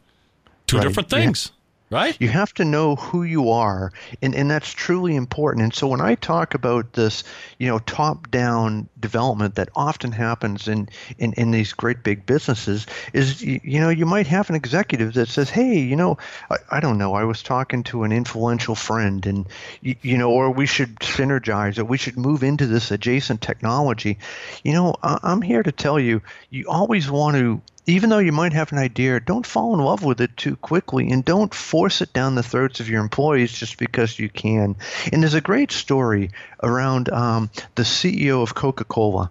Two 0.66 0.78
Right, 0.78 0.86
different 0.86 1.12
yeah. 1.12 1.59
Right? 1.90 2.16
You 2.20 2.28
have 2.28 2.54
to 2.54 2.64
know 2.64 2.94
who 2.94 3.24
you 3.24 3.50
are, 3.50 3.92
and, 4.22 4.32
and 4.32 4.48
that's 4.48 4.72
truly 4.72 5.16
important. 5.16 5.64
And 5.64 5.74
so 5.74 5.88
when 5.88 6.00
I 6.00 6.14
talk 6.14 6.54
about 6.54 6.92
this, 6.92 7.24
you 7.58 7.66
know, 7.66 7.80
top-down 7.80 8.88
development 9.00 9.56
that 9.56 9.70
often 9.74 10.12
happens 10.12 10.68
in, 10.68 10.88
in, 11.18 11.32
in 11.32 11.50
these 11.50 11.72
great 11.72 12.04
big 12.04 12.26
businesses 12.26 12.86
is, 13.12 13.42
you, 13.42 13.60
you 13.64 13.80
know, 13.80 13.88
you 13.88 14.06
might 14.06 14.28
have 14.28 14.48
an 14.50 14.54
executive 14.54 15.14
that 15.14 15.26
says, 15.28 15.50
hey, 15.50 15.80
you 15.80 15.96
know, 15.96 16.16
I, 16.48 16.56
I 16.70 16.80
don't 16.80 16.96
know, 16.96 17.14
I 17.14 17.24
was 17.24 17.42
talking 17.42 17.82
to 17.84 18.04
an 18.04 18.12
influential 18.12 18.76
friend, 18.76 19.26
and, 19.26 19.48
you, 19.80 19.96
you 20.00 20.16
know, 20.16 20.30
or 20.30 20.52
we 20.52 20.66
should 20.66 20.94
synergize, 21.00 21.76
or 21.76 21.84
we 21.84 21.98
should 21.98 22.16
move 22.16 22.44
into 22.44 22.68
this 22.68 22.92
adjacent 22.92 23.40
technology. 23.42 24.18
You 24.62 24.74
know, 24.74 24.94
I, 25.02 25.18
I'm 25.24 25.42
here 25.42 25.64
to 25.64 25.72
tell 25.72 25.98
you, 25.98 26.22
you 26.50 26.66
always 26.68 27.10
want 27.10 27.36
to 27.36 27.60
even 27.86 28.10
though 28.10 28.18
you 28.18 28.32
might 28.32 28.52
have 28.52 28.72
an 28.72 28.78
idea, 28.78 29.20
don't 29.20 29.46
fall 29.46 29.74
in 29.74 29.80
love 29.80 30.04
with 30.04 30.20
it 30.20 30.36
too 30.36 30.56
quickly 30.56 31.10
and 31.10 31.24
don't 31.24 31.54
force 31.54 32.00
it 32.00 32.12
down 32.12 32.34
the 32.34 32.42
throats 32.42 32.80
of 32.80 32.88
your 32.88 33.00
employees 33.00 33.52
just 33.52 33.78
because 33.78 34.18
you 34.18 34.28
can. 34.28 34.76
And 35.12 35.22
there's 35.22 35.34
a 35.34 35.40
great 35.40 35.72
story 35.72 36.30
around 36.62 37.08
um, 37.08 37.50
the 37.74 37.82
CEO 37.82 38.42
of 38.42 38.54
Coca 38.54 38.84
Cola. 38.84 39.30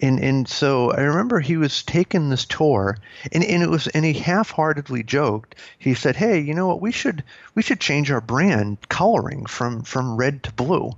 And, 0.00 0.20
and 0.20 0.48
so 0.48 0.92
I 0.92 1.00
remember 1.02 1.40
he 1.40 1.56
was 1.56 1.82
taking 1.82 2.30
this 2.30 2.44
tour 2.44 2.98
and, 3.32 3.44
and 3.44 3.62
it 3.62 3.68
was 3.68 3.86
and 3.88 4.04
he 4.04 4.12
half-heartedly 4.12 5.02
joked 5.02 5.54
he 5.78 5.94
said 5.94 6.16
hey 6.16 6.38
you 6.40 6.54
know 6.54 6.66
what 6.66 6.80
we 6.80 6.92
should 6.92 7.22
we 7.54 7.62
should 7.62 7.80
change 7.80 8.10
our 8.10 8.20
brand 8.20 8.78
coloring 8.88 9.46
from 9.46 9.82
from 9.82 10.16
red 10.16 10.42
to 10.44 10.52
blue 10.52 10.92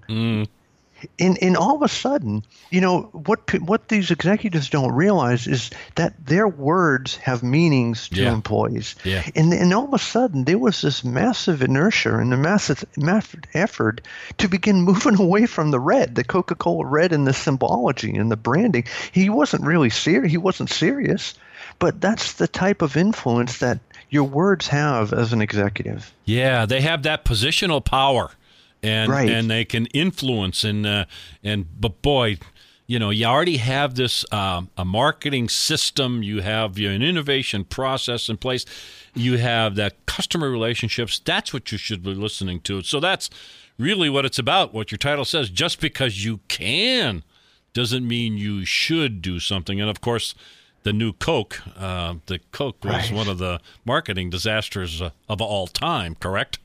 and 1.19 1.39
and 1.43 1.57
all 1.57 1.77
of 1.77 1.83
a 1.83 1.89
sudden, 1.89 2.45
you 2.71 2.81
know 2.81 3.03
what 3.13 3.53
what 3.61 3.89
these 3.89 4.11
executives 4.11 4.69
don't 4.71 4.93
realize 4.93 5.47
is 5.47 5.71
that 5.95 6.15
their 6.25 6.47
words 6.49 7.17
have 7.17 7.43
meanings 7.43 8.09
to 8.11 8.23
Yeah. 8.23 8.33
employees. 8.33 8.95
Yeah. 9.05 9.23
And 9.35 9.53
and 9.53 9.73
all 9.75 9.85
of 9.87 9.95
a 9.95 9.99
sudden, 9.99 10.45
there 10.45 10.59
was 10.59 10.81
this 10.81 11.05
massive 11.05 11.63
inertia 11.63 12.17
and 12.19 12.33
a 12.35 12.37
massive, 12.37 12.85
massive 12.97 13.41
effort 13.55 14.01
to 14.39 14.49
begin 14.49 14.83
moving 14.91 15.19
away 15.19 15.47
from 15.47 15.71
the 15.71 15.81
red, 15.81 16.15
the 16.15 16.25
Coca-Cola 16.25 16.87
red, 16.87 17.13
and 17.13 17.27
the 17.27 17.33
symbology 17.33 18.15
and 18.17 18.31
the 18.31 18.37
branding. 18.37 18.85
He 19.13 19.29
wasn't 19.31 19.65
really 19.65 19.91
serious. 19.91 20.31
He 20.31 20.39
wasn't 20.39 20.71
serious, 20.71 21.35
but 21.79 22.01
that's 22.01 22.35
the 22.35 22.49
type 22.49 22.83
of 22.83 22.97
influence 22.97 23.59
that 23.59 23.79
your 24.11 24.25
words 24.25 24.67
have 24.69 25.13
as 25.13 25.33
an 25.33 25.41
executive. 25.41 26.13
Yeah, 26.25 26.67
they 26.67 26.81
have 26.81 27.05
that 27.05 27.25
positional 27.25 27.85
power, 27.85 28.31
and 28.83 29.11
Right. 29.11 29.29
and 29.31 29.51
they 29.51 29.65
can 29.65 29.87
influence. 29.87 30.65
And 30.65 30.87
uh, 30.87 31.05
and 31.43 31.67
but 31.81 32.03
boy, 32.03 32.39
you 32.87 32.99
know 32.99 33.11
you 33.11 33.27
already 33.27 33.59
have 33.59 33.95
this 33.95 34.25
um, 34.33 34.71
a 34.77 34.85
marketing 34.85 35.49
system. 35.49 36.23
You 36.23 36.43
have 36.43 36.79
your 36.79 36.93
an 36.93 37.03
innovation 37.03 37.65
process 37.65 38.29
in 38.29 38.37
place. 38.37 38.65
You 39.15 39.39
have 39.39 39.75
that 39.77 40.07
customer 40.07 40.51
relationships. 40.51 41.19
That's 41.19 41.53
what 41.53 41.73
you 41.73 41.79
should 41.79 42.03
be 42.03 42.15
listening 42.15 42.61
to. 42.63 42.83
So 42.83 43.01
that's 43.01 43.29
really 43.79 44.09
what 44.11 44.25
it's 44.25 44.39
about. 44.39 44.73
What 44.75 44.91
your 44.93 44.99
title 44.99 45.25
says 45.25 45.51
just 45.51 45.81
because 45.81 46.25
you 46.25 46.41
can 46.49 47.23
doesn't 47.73 48.07
mean 48.07 48.37
you 48.37 48.65
should 48.65 49.23
do 49.23 49.39
something. 49.41 49.81
And 49.81 49.89
of 49.91 50.01
course 50.01 50.35
the 50.83 50.93
new 50.93 51.13
coke 51.13 51.61
uh, 51.79 52.15
the 52.27 52.39
coke 52.53 52.83
was 52.85 52.93
Right. 52.95 53.13
one 53.13 53.29
of 53.29 53.37
the 53.39 53.61
marketing 53.85 54.31
disasters 54.31 55.03
uh, 55.03 55.11
of 55.29 55.41
all 55.43 55.67
time 55.67 56.15
correct 56.15 56.59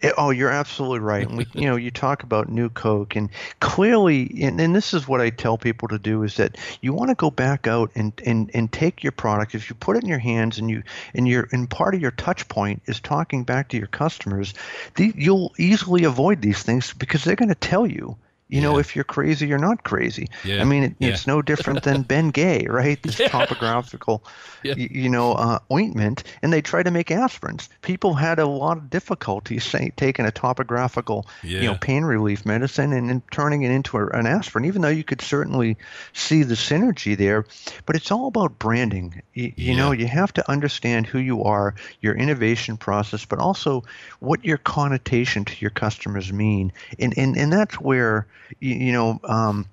It- 0.00 0.14
oh, 0.16 0.30
you're 0.30 0.50
absolutely 0.50 1.00
right. 1.00 1.26
And 1.28 1.36
we, 1.36 1.46
you 1.54 1.66
know, 1.66 1.76
you 1.76 1.90
talk 1.90 2.22
about 2.22 2.48
new 2.48 2.68
Coke, 2.70 3.16
and 3.16 3.28
clearly, 3.60 4.30
and, 4.42 4.60
and 4.60 4.74
this 4.74 4.94
is 4.94 5.06
what 5.06 5.20
I 5.20 5.30
tell 5.30 5.58
people 5.58 5.88
to 5.88 5.98
do: 5.98 6.22
is 6.22 6.36
that 6.36 6.56
you 6.80 6.92
want 6.92 7.10
to 7.10 7.14
go 7.14 7.30
back 7.30 7.66
out 7.66 7.90
and, 7.94 8.12
and 8.24 8.50
and 8.54 8.72
take 8.72 9.02
your 9.02 9.12
product. 9.12 9.54
If 9.54 9.68
you 9.68 9.76
put 9.76 9.96
it 9.96 10.02
in 10.02 10.08
your 10.08 10.18
hands, 10.18 10.58
and 10.58 10.70
you 10.70 10.82
and 11.14 11.28
your 11.28 11.48
and 11.52 11.68
part 11.68 11.94
of 11.94 12.00
your 12.00 12.12
touch 12.12 12.48
point 12.48 12.82
is 12.86 13.00
talking 13.00 13.44
back 13.44 13.68
to 13.68 13.76
your 13.76 13.88
customers, 13.88 14.54
the, 14.96 15.12
you'll 15.16 15.52
easily 15.58 16.04
avoid 16.04 16.40
these 16.42 16.62
things 16.62 16.92
because 16.94 17.24
they're 17.24 17.36
going 17.36 17.48
to 17.48 17.54
tell 17.54 17.86
you. 17.86 18.16
You 18.50 18.60
know, 18.60 18.78
if 18.78 18.94
you're 18.94 19.04
crazy 19.04 19.46
you're 19.46 19.58
not 19.58 19.84
crazy. 19.84 20.28
Yeah, 20.44 20.60
I 20.60 20.64
mean, 20.64 20.82
it, 20.82 20.94
yeah. 20.98 21.08
it's 21.10 21.26
no 21.26 21.40
different 21.42 21.82
than 21.82 22.02
Ben 22.10 22.30
Gay, 22.30 22.66
right? 22.68 23.02
This 23.02 23.16
topographical, 23.16 24.24
Yeah. 24.62 24.74
y- 24.76 24.88
you 24.90 25.08
know, 25.08 25.32
uh, 25.34 25.58
ointment, 25.72 26.24
and 26.42 26.52
they 26.52 26.60
try 26.62 26.82
to 26.82 26.90
make 26.90 27.08
aspirins. 27.08 27.68
People 27.82 28.14
had 28.14 28.38
a 28.38 28.46
lot 28.46 28.76
of 28.76 28.90
difficulty 28.90 29.58
say, 29.58 29.92
taking 29.96 30.26
a 30.26 30.30
topographical, 30.30 31.26
you 31.42 31.62
know, 31.62 31.74
pain 31.80 32.04
relief 32.04 32.44
medicine 32.46 32.92
and 32.92 33.08
then 33.08 33.22
turning 33.30 33.62
it 33.62 33.70
into 33.70 33.96
a, 33.98 34.06
an 34.08 34.26
aspirin. 34.26 34.64
Even 34.64 34.82
though 34.82 34.88
you 34.88 35.04
could 35.04 35.20
certainly 35.20 35.76
see 36.12 36.42
the 36.42 36.54
synergy 36.54 37.16
there, 37.16 37.44
but 37.86 37.96
it's 37.96 38.10
all 38.10 38.26
about 38.26 38.58
branding. 38.58 39.22
You, 39.34 39.52
you 39.56 39.76
know, 39.76 39.92
you 39.92 40.06
have 40.06 40.32
to 40.34 40.50
understand 40.50 41.06
who 41.06 41.18
you 41.18 41.44
are, 41.44 41.74
your 42.00 42.14
innovation 42.14 42.76
process, 42.76 43.24
but 43.24 43.38
also 43.38 43.84
what 44.20 44.44
your 44.44 44.58
connotation 44.58 45.44
to 45.44 45.54
your 45.60 45.70
customers 45.70 46.32
mean, 46.32 46.72
and 46.98 47.16
and 47.16 47.36
and 47.36 47.52
that's 47.52 47.80
where 47.80 48.26
you, 48.58 48.74
you 48.74 48.92
know. 48.92 49.20
Um, 49.24 49.66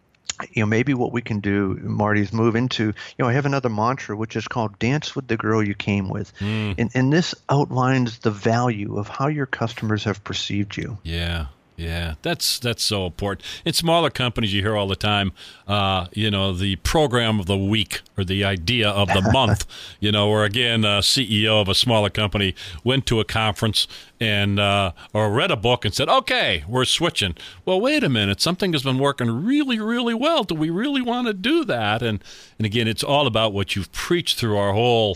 you 0.52 0.62
know, 0.62 0.68
maybe 0.68 0.94
what 0.94 1.12
we 1.12 1.24
can 1.24 1.40
do, 1.40 1.80
Marty, 1.82 2.22
is 2.22 2.32
move 2.32 2.56
into, 2.56 2.84
you 2.84 2.94
know, 3.18 3.28
I 3.28 3.34
have 3.34 3.48
another 3.48 3.70
mantra 3.70 4.16
which 4.16 4.36
is 4.36 4.48
called 4.48 4.78
dance 4.78 5.16
with 5.16 5.28
the 5.28 5.36
girl 5.36 5.64
you 5.64 5.74
came 5.74 6.10
with. 6.10 6.32
And, 6.78 6.92
and 6.94 7.12
this 7.12 7.34
outlines 7.50 8.20
the 8.20 8.30
value 8.30 9.00
of 9.00 9.08
how 9.08 9.30
your 9.30 9.48
customers 9.48 10.04
have 10.04 10.24
perceived 10.24 10.78
you. 10.78 11.00
Yeah, 11.02 11.48
yeah, 11.78 12.16
that's 12.24 12.58
that's 12.58 12.82
so 12.82 13.06
important. 13.06 13.46
In 13.64 13.72
smaller 13.72 14.10
companies, 14.10 14.52
you 14.52 14.64
hear 14.64 14.76
all 14.76 14.88
the 14.88 14.96
time, 14.96 15.32
uh, 15.68 16.08
you 16.12 16.32
know, 16.32 16.52
the 16.52 16.78
program 16.78 17.40
of 17.40 17.46
the 17.46 17.56
week 17.56 18.02
or 18.18 18.24
the 18.24 18.44
idea 18.44 18.90
of 18.90 19.10
the 19.10 19.22
month. 19.32 19.64
You 20.00 20.12
know, 20.12 20.28
or 20.28 20.44
again, 20.44 20.84
a 20.84 21.02
CEO 21.02 21.62
of 21.62 21.70
a 21.70 21.76
smaller 21.76 22.10
company 22.10 22.56
went 22.84 23.06
to 23.06 23.20
a 23.20 23.24
conference 23.24 23.88
and 24.20 24.60
uh, 24.60 24.94
or 25.14 25.32
read 25.32 25.52
a 25.52 25.56
book 25.56 25.86
and 25.86 25.94
said, 25.94 26.10
"Okay, 26.10 26.64
we're 26.68 26.84
switching." 26.84 27.36
Well, 27.64 27.80
wait 27.80 28.04
a 28.04 28.10
minute, 28.10 28.42
something 28.42 28.74
has 28.74 28.82
been 28.82 28.98
working 28.98 29.46
really, 29.46 29.80
really 29.80 30.16
well. 30.16 30.44
Do 30.44 30.56
we 30.56 30.72
really 30.72 31.04
want 31.04 31.28
to 31.28 31.34
do 31.34 31.64
that? 31.66 32.02
And 32.02 32.24
and 32.58 32.66
again, 32.66 32.88
it's 32.88 33.04
all 33.04 33.28
about 33.28 33.54
what 33.54 33.76
you've 33.76 33.92
preached 33.92 34.40
through 34.40 34.58
our 34.58 34.74
whole 34.74 35.16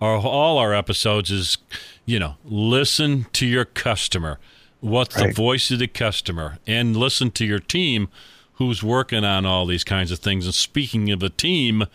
our 0.00 0.16
all 0.16 0.58
our 0.58 0.74
episodes 0.74 1.30
is 1.30 1.56
you 2.04 2.18
know 2.18 2.34
listen 2.44 3.26
to 3.34 3.46
your 3.46 3.64
customer 3.64 4.40
what's 4.80 5.14
the 5.14 5.32
voice 5.32 5.70
of 5.70 5.78
the 5.78 5.88
customer. 5.88 6.58
And 6.66 6.96
listen 6.96 7.30
to 7.32 7.44
your 7.44 7.58
team 7.58 8.08
who's 8.54 8.82
working 8.82 9.24
on 9.24 9.46
all 9.46 9.66
these 9.66 9.84
kinds 9.84 10.10
of 10.10 10.18
things. 10.18 10.44
And 10.44 10.54
speaking 10.54 11.10
of 11.10 11.22
a 11.22 11.30
team 11.30 11.86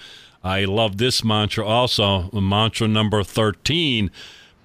i 0.44 0.64
love 0.64 0.98
this 0.98 1.24
mantra 1.24 1.66
also 1.66 2.30
mantra 2.32 2.88
number 2.88 3.24
13 3.24 4.12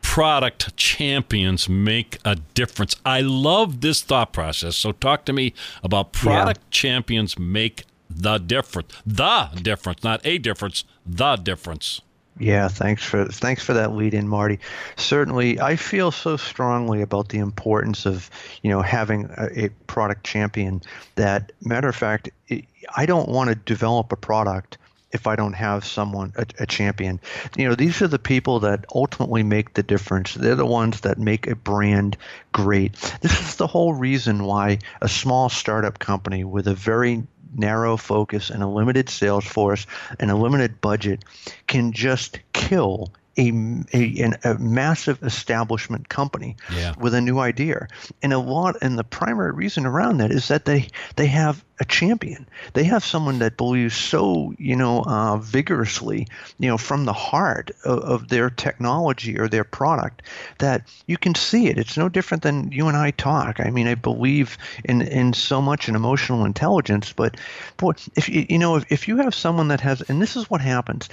product 0.02 0.76
champions 0.76 1.68
make 1.68 2.18
a 2.24 2.36
difference. 2.54 2.96
I 3.04 3.20
love 3.20 3.80
this 3.80 4.02
thought 4.02 4.32
process. 4.32 4.76
So 4.76 4.92
talk 4.92 5.24
to 5.26 5.32
me 5.32 5.54
about 5.82 6.12
product 6.12 6.70
champions 6.70 7.38
make 7.38 7.84
the 8.08 8.38
difference 8.38 8.92
the 9.06 9.48
difference 9.62 10.02
not 10.02 10.20
a 10.24 10.36
difference 10.36 10.82
the 11.06 11.36
difference 11.36 12.00
Yeah, 12.38 12.68
thanks 12.68 13.04
for 13.04 13.26
thanks 13.26 13.62
for 13.62 13.74
that 13.74 13.92
lead 13.92 14.14
in, 14.14 14.26
Marty. 14.26 14.60
Certainly, 14.96 15.60
I 15.60 15.76
feel 15.76 16.10
so 16.10 16.36
strongly 16.36 17.02
about 17.02 17.28
the 17.28 17.38
importance 17.38 18.06
of 18.06 18.30
you 18.62 18.70
know 18.70 18.80
having 18.80 19.28
a, 19.36 19.64
a 19.66 19.68
product 19.86 20.24
champion. 20.24 20.80
That 21.16 21.52
matter 21.60 21.88
of 21.88 21.96
fact, 21.96 22.30
I- 22.50 23.06
don't 23.06 23.28
want 23.28 23.50
to 23.50 23.56
develop 23.56 24.12
a 24.12 24.16
product 24.16 24.78
if 25.12 25.26
I 25.26 25.34
don't 25.36 25.54
have 25.54 25.84
someone 25.84 26.32
a, 26.36 26.46
a 26.60 26.66
champion. 26.66 27.20
You 27.56 27.68
know, 27.68 27.74
these 27.74 28.00
are 28.00 28.08
the 28.08 28.18
people 28.18 28.60
that 28.60 28.86
ultimately 28.94 29.42
make 29.42 29.74
the 29.74 29.82
difference. 29.82 30.34
They're 30.34 30.54
the 30.54 30.64
ones 30.64 31.00
that 31.00 31.18
make 31.18 31.46
a 31.46 31.56
brand 31.56 32.16
great. 32.52 32.94
This 33.20 33.38
is 33.40 33.56
the 33.56 33.66
whole 33.66 33.92
reason 33.92 34.44
why 34.44 34.78
a 35.02 35.08
small 35.08 35.48
startup 35.48 35.98
company 35.98 36.44
with 36.44 36.68
a 36.68 36.74
very 36.74 37.24
narrow 37.54 37.96
focus 37.96 38.50
and 38.50 38.62
a 38.62 38.66
limited 38.66 39.08
sales 39.08 39.44
force 39.44 39.86
and 40.18 40.30
a 40.30 40.36
limited 40.36 40.80
budget 40.80 41.24
can 41.66 41.92
just 41.92 42.38
kill 42.52 43.12
a, 43.38 43.48
a, 43.92 44.22
an- 44.22 44.38
a 44.44 44.54
massive 44.58 45.22
establishment 45.22 46.08
company 46.08 46.56
Yeah. 46.74 46.94
with 46.98 47.14
a 47.14 47.20
new 47.20 47.38
idea. 47.38 47.88
And 48.22 48.32
a 48.32 48.38
lot, 48.38 48.76
and 48.82 48.98
the 48.98 49.04
primary 49.04 49.52
reason 49.52 49.86
around 49.86 50.18
that 50.18 50.30
is 50.30 50.48
that 50.48 50.64
they 50.64 50.88
they 51.16 51.26
have 51.26 51.64
a 51.78 51.84
champion. 51.86 52.46
They 52.74 52.84
have 52.84 53.02
someone 53.04 53.38
that 53.38 53.56
believes 53.56 53.96
so 53.96 54.52
you 54.58 54.76
know 54.76 55.00
uh, 55.02 55.38
vigorously, 55.38 56.26
you 56.58 56.68
know, 56.68 56.76
from 56.76 57.04
the 57.06 57.12
heart 57.14 57.70
of, 57.84 57.98
of 58.00 58.28
their 58.28 58.50
technology 58.50 59.38
or 59.38 59.48
their 59.48 59.64
product 59.64 60.22
that 60.58 60.82
you 61.06 61.16
can 61.16 61.34
see 61.34 61.68
it. 61.68 61.78
It's 61.78 61.96
no 61.96 62.08
different 62.10 62.42
than 62.42 62.70
you 62.72 62.88
and 62.88 62.96
I 62.96 63.12
talk. 63.12 63.60
I 63.60 63.70
mean, 63.70 63.86
I 63.86 63.94
believe 63.94 64.58
in 64.84 65.00
in 65.02 65.32
so 65.32 65.62
much 65.62 65.88
in 65.88 65.94
emotional 65.94 66.44
intelligence, 66.44 67.12
but 67.14 67.36
boy, 67.78 67.92
if 68.16 68.28
you 68.28 68.44
you 68.48 68.58
know 68.58 68.76
if, 68.76 68.92
if 68.92 69.08
you 69.08 69.16
have 69.18 69.34
someone 69.34 69.68
that 69.68 69.80
has, 69.80 70.02
and 70.02 70.20
this 70.20 70.36
is 70.36 70.50
what 70.50 70.60
happens, 70.60 71.08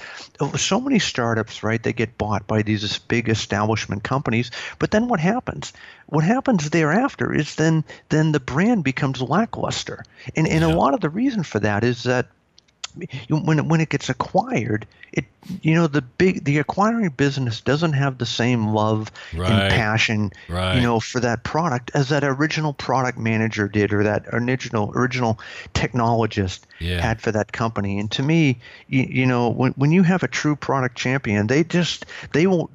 so 0.56 0.80
many 0.80 0.98
startups, 0.98 1.62
right? 1.62 1.82
They 1.82 1.92
get 1.94 2.17
bought 2.18 2.46
by 2.46 2.62
these 2.62 2.98
big 2.98 3.28
establishment 3.28 4.02
companies, 4.02 4.50
but 4.78 4.90
then 4.90 5.08
what 5.08 5.20
happens? 5.20 5.72
What 6.06 6.24
happens 6.24 6.68
thereafter 6.68 7.32
is 7.32 7.54
then 7.54 7.84
then 8.08 8.32
the 8.32 8.40
brand 8.40 8.84
becomes 8.84 9.22
lackluster, 9.22 10.04
and 10.36 10.46
and 10.46 10.64
a 10.64 10.76
lot 10.76 10.94
of 10.94 11.00
the 11.00 11.10
reason 11.10 11.42
for 11.42 11.60
that 11.60 11.84
is 11.84 12.02
that 12.02 12.26
when 13.28 13.58
it, 13.58 13.66
when 13.66 13.80
it 13.80 13.88
gets 13.88 14.08
acquired, 14.08 14.86
it 15.12 15.24
you 15.62 15.74
know 15.74 15.86
the 15.86 16.02
big 16.02 16.44
the 16.44 16.58
acquiring 16.58 17.08
business 17.10 17.60
doesn't 17.62 17.94
have 17.94 18.18
the 18.18 18.26
same 18.26 18.68
love 18.68 19.10
Right. 19.34 19.50
and 19.50 19.70
passion 19.70 20.30
Right. 20.48 20.76
you 20.76 20.82
know 20.82 21.00
for 21.00 21.20
that 21.20 21.42
product 21.44 21.90
as 21.94 22.10
that 22.10 22.22
original 22.24 22.74
product 22.74 23.16
manager 23.18 23.66
did 23.68 23.92
or 23.94 24.02
that 24.04 24.24
original 24.32 24.92
original 24.94 25.38
technologist 25.74 26.60
Yeah. 26.80 27.00
had 27.00 27.20
for 27.20 27.32
that 27.32 27.52
company. 27.52 27.98
And 27.98 28.10
to 28.12 28.22
me, 28.22 28.58
you, 28.88 29.02
you 29.08 29.26
know 29.26 29.48
when 29.50 29.72
when 29.72 29.92
you 29.92 30.02
have 30.02 30.22
a 30.22 30.28
true 30.28 30.56
product 30.56 30.96
champion, 30.96 31.46
they 31.46 31.64
just 31.64 32.04
they 32.32 32.46
will 32.46 32.70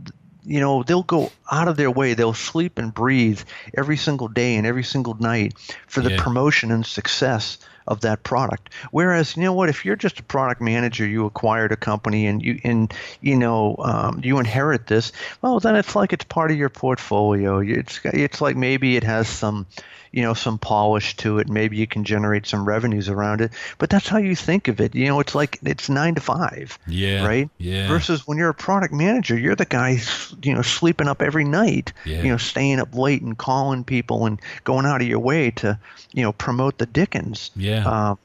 you 0.46 0.60
know 0.60 0.84
they'll 0.84 1.04
go 1.04 1.32
out 1.52 1.68
of 1.70 1.78
their 1.78 1.90
way 1.92 2.14
they'll 2.14 2.34
sleep 2.34 2.78
and 2.78 2.94
breathe 2.94 3.42
every 3.78 3.96
single 3.96 4.28
day 4.28 4.56
and 4.58 4.68
every 4.68 4.84
single 4.84 5.14
night 5.16 5.54
for 5.88 6.02
the 6.02 6.12
Yeah. 6.12 6.22
promotion 6.22 6.70
and 6.72 6.86
success 6.86 7.58
of 7.88 8.02
that 8.02 8.24
product 8.24 8.70
whereas 8.92 9.36
you 9.36 9.44
know 9.44 9.54
what 9.54 9.70
if 9.70 9.86
you're 9.86 9.96
just 9.96 10.20
a 10.20 10.24
product 10.24 10.62
manager 10.62 11.06
you 11.06 11.26
acquired 11.26 11.72
a 11.72 11.76
company 11.78 12.28
and 12.28 12.42
you 12.44 12.60
and 12.64 12.94
you 13.22 13.36
know 13.36 13.76
um, 13.80 14.20
you 14.24 14.40
inherit 14.40 14.88
this 14.88 15.12
well 15.42 15.60
then 15.60 15.76
it's 15.76 15.96
like 15.96 16.14
it's 16.14 16.26
part 16.26 16.52
of 16.52 16.58
your 16.58 16.70
portfolio 16.70 17.60
it's 17.60 18.00
it's 18.06 18.42
like 18.42 18.56
maybe 18.56 18.96
it 18.96 19.04
has 19.04 19.28
some 19.28 19.66
you 20.12 20.22
know 20.22 20.36
some 20.36 20.60
polish 20.60 21.16
to 21.18 21.40
it 21.40 21.50
maybe 21.50 21.76
you 21.76 21.88
can 21.88 22.04
generate 22.04 22.46
some 22.46 22.66
revenues 22.66 23.10
around 23.10 23.42
it 23.42 23.52
but 23.80 23.90
that's 23.90 24.08
how 24.08 24.20
you 24.20 24.36
think 24.36 24.68
of 24.68 24.80
it 24.80 24.94
you 24.94 25.08
know 25.08 25.20
it's 25.20 25.34
like 25.34 25.58
it's 25.64 25.90
nine 25.90 26.14
to 26.14 26.22
five 26.22 26.78
Yeah, 26.86 27.26
right 27.26 27.50
yeah. 27.58 27.88
versus 27.88 28.28
when 28.28 28.38
you're 28.38 28.50
a 28.50 28.54
product 28.54 28.94
manager 28.94 29.36
you're 29.36 29.56
the 29.56 29.66
guy 29.66 29.98
you 30.44 30.54
know 30.54 30.62
sleeping 30.62 31.08
up 31.08 31.24
every 31.24 31.46
night 31.46 31.94
Yeah. 32.06 32.22
you 32.22 32.30
know 32.30 32.38
staying 32.38 32.80
up 32.80 32.94
late 32.94 33.24
and 33.24 33.36
calling 33.36 33.84
people 33.84 34.28
and 34.28 34.40
going 34.64 34.86
out 34.86 35.02
of 35.02 35.08
your 35.08 35.18
way 35.20 35.50
to 35.52 35.80
you 36.14 36.22
know 36.22 36.32
promote 36.32 36.78
the 36.78 36.86
dickens 36.86 37.50
Yeah. 37.56 37.73
Out 37.74 37.88
um, 37.88 38.12
of 38.12 38.20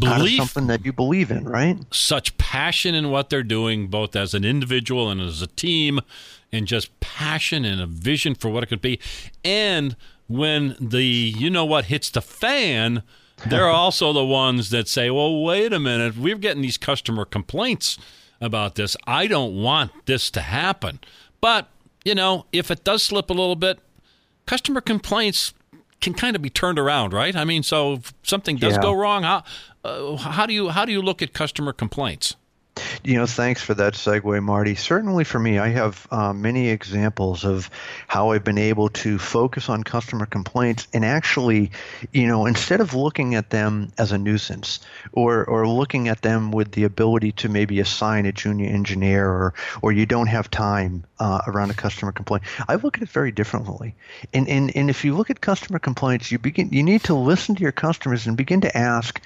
Belief 0.00 0.38
something 0.38 0.66
that 0.66 0.84
you 0.84 0.92
believe 0.92 1.30
in 1.30 1.44
right 1.44 1.78
such 1.92 2.36
passion 2.36 2.94
in 2.96 3.10
what 3.10 3.30
they're 3.30 3.44
doing, 3.44 3.86
both 3.86 4.16
as 4.16 4.34
an 4.34 4.44
individual 4.44 5.08
and 5.08 5.20
as 5.20 5.40
a 5.40 5.46
team, 5.46 6.00
and 6.50 6.66
just 6.66 6.98
passion 6.98 7.64
and 7.64 7.80
a 7.80 7.86
vision 7.86 8.34
for 8.34 8.48
what 8.48 8.64
it 8.64 8.66
could 8.66 8.80
be. 8.80 8.98
And 9.44 9.94
when 10.26 10.76
the 10.80 11.04
you 11.04 11.48
know 11.48 11.64
what 11.64 11.86
hits 11.86 12.10
the 12.10 12.20
fan, 12.20 13.04
they're 13.46 13.68
also 13.68 14.12
the 14.12 14.24
ones 14.24 14.70
that 14.70 14.88
say, 14.88 15.10
"Well, 15.10 15.42
wait 15.42 15.72
a 15.72 15.78
minute, 15.78 16.16
we're 16.16 16.38
getting 16.38 16.62
these 16.62 16.78
customer 16.78 17.24
complaints 17.24 17.96
about 18.40 18.74
this. 18.74 18.96
I 19.06 19.28
don't 19.28 19.54
want 19.54 19.92
this 20.06 20.28
to 20.32 20.40
happen." 20.40 20.98
But 21.40 21.68
you 22.04 22.16
know, 22.16 22.46
if 22.52 22.68
it 22.68 22.82
does 22.82 23.04
slip 23.04 23.30
a 23.30 23.34
little 23.34 23.56
bit, 23.56 23.78
customer 24.44 24.80
complaints 24.80 25.54
can 26.04 26.14
kind 26.14 26.36
of 26.36 26.42
be 26.42 26.50
turned 26.50 26.78
around, 26.78 27.12
right? 27.12 27.34
I 27.34 27.44
mean, 27.44 27.62
so 27.62 27.94
if 27.94 28.12
something 28.22 28.56
does 28.56 28.74
Yeah. 28.74 28.82
go 28.82 28.92
wrong, 28.92 29.22
how 29.24 29.42
uh, 29.84 30.16
how 30.16 30.46
do 30.46 30.52
you 30.54 30.68
how 30.68 30.84
do 30.84 30.92
you 30.92 31.02
look 31.02 31.22
at 31.22 31.32
customer 31.32 31.72
complaints? 31.72 32.36
You 33.04 33.16
know, 33.16 33.26
thanks 33.26 33.62
for 33.62 33.74
that 33.74 33.94
segue, 33.94 34.42
Marty. 34.42 34.74
Certainly 34.74 35.24
for 35.24 35.38
me, 35.38 35.58
I 35.58 35.68
have 35.68 36.06
uh, 36.10 36.32
many 36.32 36.68
examples 36.68 37.44
of 37.44 37.70
how 38.08 38.30
I've 38.30 38.44
been 38.44 38.58
able 38.58 38.88
to 38.90 39.18
focus 39.18 39.68
on 39.68 39.84
customer 39.84 40.26
complaints 40.26 40.88
and 40.92 41.04
actually, 41.04 41.70
you 42.12 42.26
know, 42.26 42.46
instead 42.46 42.80
of 42.80 42.94
looking 42.94 43.34
at 43.34 43.50
them 43.50 43.92
as 43.98 44.12
a 44.12 44.18
nuisance 44.18 44.80
or, 45.12 45.44
or 45.44 45.68
looking 45.68 46.08
at 46.08 46.22
them 46.22 46.50
with 46.50 46.72
the 46.72 46.84
ability 46.84 47.32
to 47.32 47.48
maybe 47.48 47.78
assign 47.80 48.26
a 48.26 48.32
junior 48.32 48.68
engineer 48.68 49.28
or, 49.28 49.54
or 49.82 49.92
you 49.92 50.06
don't 50.06 50.28
have 50.28 50.50
time 50.50 51.04
uh, 51.20 51.42
around 51.46 51.70
a 51.70 51.74
customer 51.74 52.12
complaint, 52.12 52.42
I 52.68 52.74
look 52.76 52.96
at 52.96 53.02
it 53.02 53.08
very 53.08 53.32
differently. 53.32 53.94
And, 54.32 54.48
and, 54.48 54.74
and 54.74 54.90
if 54.90 55.04
you 55.04 55.14
look 55.14 55.30
at 55.30 55.40
customer 55.40 55.78
complaints, 55.78 56.32
you 56.32 56.38
begin 56.38 56.70
you 56.70 56.82
need 56.82 57.04
to 57.04 57.14
listen 57.14 57.54
to 57.54 57.62
your 57.62 57.72
customers 57.72 58.26
and 58.26 58.36
begin 58.36 58.62
to 58.62 58.76
ask, 58.76 59.20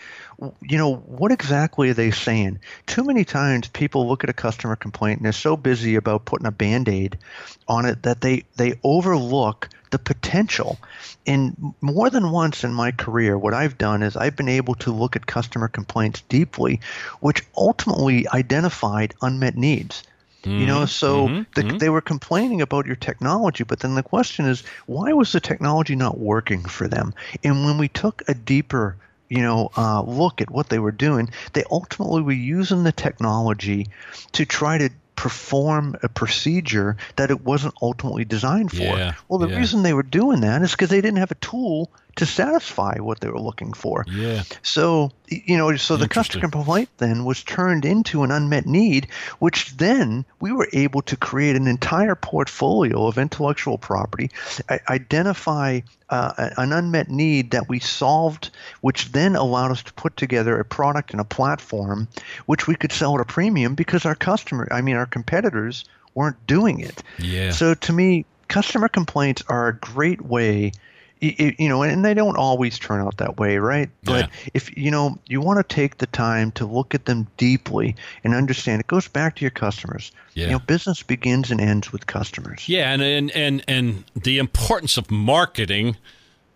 you 0.61 0.79
know, 0.79 0.95
what 0.95 1.33
exactly 1.33 1.91
are 1.91 1.95
they 1.95 2.13
saying? 2.13 2.61
Too 2.87 3.05
many 3.05 3.25
times 3.25 3.69
people 3.69 4.07
look 4.07 4.23
at 4.23 4.31
a 4.31 4.35
customer 4.35 4.77
complaint 4.77 5.19
and 5.19 5.25
they're 5.25 5.33
so 5.33 5.57
busy 5.57 5.97
about 5.97 6.25
putting 6.25 6.47
a 6.47 6.53
band-aid 6.53 7.19
on 7.67 7.87
it 7.87 8.05
that 8.05 8.21
they 8.21 8.45
they 8.57 8.75
overlook 8.85 9.69
the 9.91 9.99
potential. 9.99 10.79
And 11.27 11.75
more 11.81 12.09
than 12.11 12.31
once 12.31 12.63
in 12.63 12.73
my 12.73 12.93
career, 12.93 13.37
what 13.37 13.55
I've 13.55 13.79
done 13.79 14.03
is 14.03 14.17
I've 14.17 14.37
been 14.37 14.49
able 14.49 14.75
to 14.77 14.93
look 14.93 15.17
at 15.17 15.27
customer 15.27 15.69
complaints 15.69 16.23
deeply, 16.29 16.81
which 17.21 17.43
ultimately 17.57 18.29
identified 18.29 19.15
unmet 19.21 19.57
needs. 19.57 20.05
You 20.45 20.67
know, 20.67 20.77
mm-hmm. 20.77 20.87
so 20.87 21.29
mm-hmm. 21.29 21.43
the, 21.57 21.63
mm-hmm. 21.63 21.79
they 21.79 21.91
were 21.91 22.01
complaining 22.01 22.63
about 22.63 22.87
your 22.87 22.97
technology, 22.97 23.65
but 23.65 23.81
then 23.81 23.97
the 23.97 24.05
question 24.05 24.47
is, 24.47 24.63
why 24.87 25.13
was 25.13 25.33
the 25.33 25.41
technology 25.41 25.97
not 25.97 26.17
working 26.17 26.63
for 26.63 26.89
them? 26.89 27.13
And 27.45 27.65
when 27.65 27.77
we 27.77 27.89
took 27.89 28.23
a 28.29 28.35
deeper 28.35 28.97
you 29.29 29.43
know, 29.43 29.71
uh, 29.77 30.03
look 30.03 30.41
at 30.41 30.51
what 30.51 30.69
they 30.69 30.79
were 30.79 30.93
doing, 30.93 31.31
they 31.53 31.65
ultimately 31.71 32.23
were 32.23 32.33
using 32.33 32.85
the 32.85 32.93
technology 32.93 33.89
to 34.33 34.45
try 34.47 34.79
to 34.79 34.91
perform 35.17 35.97
a 36.05 36.09
procedure 36.09 36.97
that 37.17 37.31
it 37.31 37.45
wasn't 37.45 37.75
ultimately 37.83 38.25
designed 38.25 38.71
for. 38.71 38.85
Yeah, 38.85 39.15
well, 39.29 39.41
the 39.41 39.49
yeah. 39.49 39.59
reason 39.59 39.83
they 39.83 39.93
were 39.93 40.05
doing 40.05 40.43
that 40.43 40.63
is 40.63 40.71
because 40.71 40.91
they 40.91 41.01
didn't 41.01 41.19
have 41.19 41.33
a 41.33 41.37
tool 41.37 41.91
to 42.19 42.27
satisfy 42.27 42.99
what 42.99 43.21
they 43.21 43.29
were 43.29 43.41
looking 43.41 43.73
for. 43.73 44.05
Yeah. 44.09 44.43
So, 44.63 45.13
you 45.29 45.57
know, 45.57 45.75
so 45.77 45.97
the 45.97 46.09
customer 46.09 46.49
complaint 46.49 46.89
then 46.99 47.25
was 47.25 47.43
turned 47.45 47.85
into 47.85 48.25
an 48.25 48.31
unmet 48.31 48.67
need, 48.67 49.09
which 49.39 49.77
then 49.77 50.25
we 50.41 50.53
were 50.53 50.69
able 50.73 51.03
to 51.03 51.17
create 51.17 51.57
an 51.57 51.67
entire 51.67 52.15
portfolio 52.15 53.07
of 53.07 53.19
intellectual 53.19 53.79
property, 53.79 54.31
identify 54.89 55.81
uh, 56.11 56.51
an 56.57 56.73
unmet 56.73 57.09
need 57.09 57.53
that 57.53 57.69
we 57.69 57.79
solved, 57.79 58.51
which 58.81 59.13
then 59.13 59.37
allowed 59.37 59.71
us 59.71 59.83
to 59.85 59.93
put 59.93 60.17
together 60.17 60.59
a 60.59 60.65
product 60.65 61.13
and 61.13 61.21
a 61.21 61.25
platform 61.25 62.09
which 62.47 62.67
we 62.67 62.75
could 62.75 62.93
sell 62.93 63.15
at 63.15 63.21
a 63.21 63.25
premium 63.25 63.75
because 63.75 64.05
our 64.05 64.15
customer, 64.15 64.67
I 64.71 64.81
mean, 64.81 64.97
our 64.97 65.07
competitors 65.07 65.85
weren't 66.15 66.47
doing 66.47 66.81
it. 66.81 67.03
Yeah. 67.19 67.53
So 67.53 67.75
to 67.75 67.93
me, 67.93 68.25
customer 68.49 68.89
complaints 68.89 69.43
are 69.49 69.69
a 69.69 69.75
great 69.75 70.21
way. 70.23 70.73
Y- 71.23 71.55
You 71.59 71.69
know, 71.69 71.83
and 71.83 72.05
they 72.05 72.15
don't 72.15 72.37
always 72.37 72.79
turn 72.79 73.01
out 73.01 73.17
that 73.19 73.39
way, 73.39 73.59
right? 73.59 73.89
But 74.05 74.31
if 74.55 74.77
you 74.77 74.91
know, 74.91 75.19
you 75.27 75.41
want 75.41 75.59
to 75.67 75.75
take 75.75 75.99
the 75.99 76.07
time 76.07 76.51
to 76.53 76.67
look 76.67 76.95
at 76.95 77.05
them 77.07 77.27
deeply 77.37 77.95
and 78.25 78.35
understand. 78.35 78.81
It 78.81 78.87
goes 78.87 79.09
back 79.09 79.37
to 79.37 79.41
your 79.43 79.51
customers. 79.51 80.13
Yeah. 80.35 80.47
You 80.47 80.53
know, 80.53 80.59
business 80.61 81.03
begins 81.03 81.51
and 81.51 81.61
ends 81.61 81.93
with 81.93 82.07
customers. 82.07 82.69
Yeah, 82.69 82.93
and 82.93 83.03
and 83.03 83.31
and 83.33 83.65
and 83.69 84.05
the 84.15 84.39
importance 84.39 84.97
of 84.97 85.11
marketing 85.11 85.97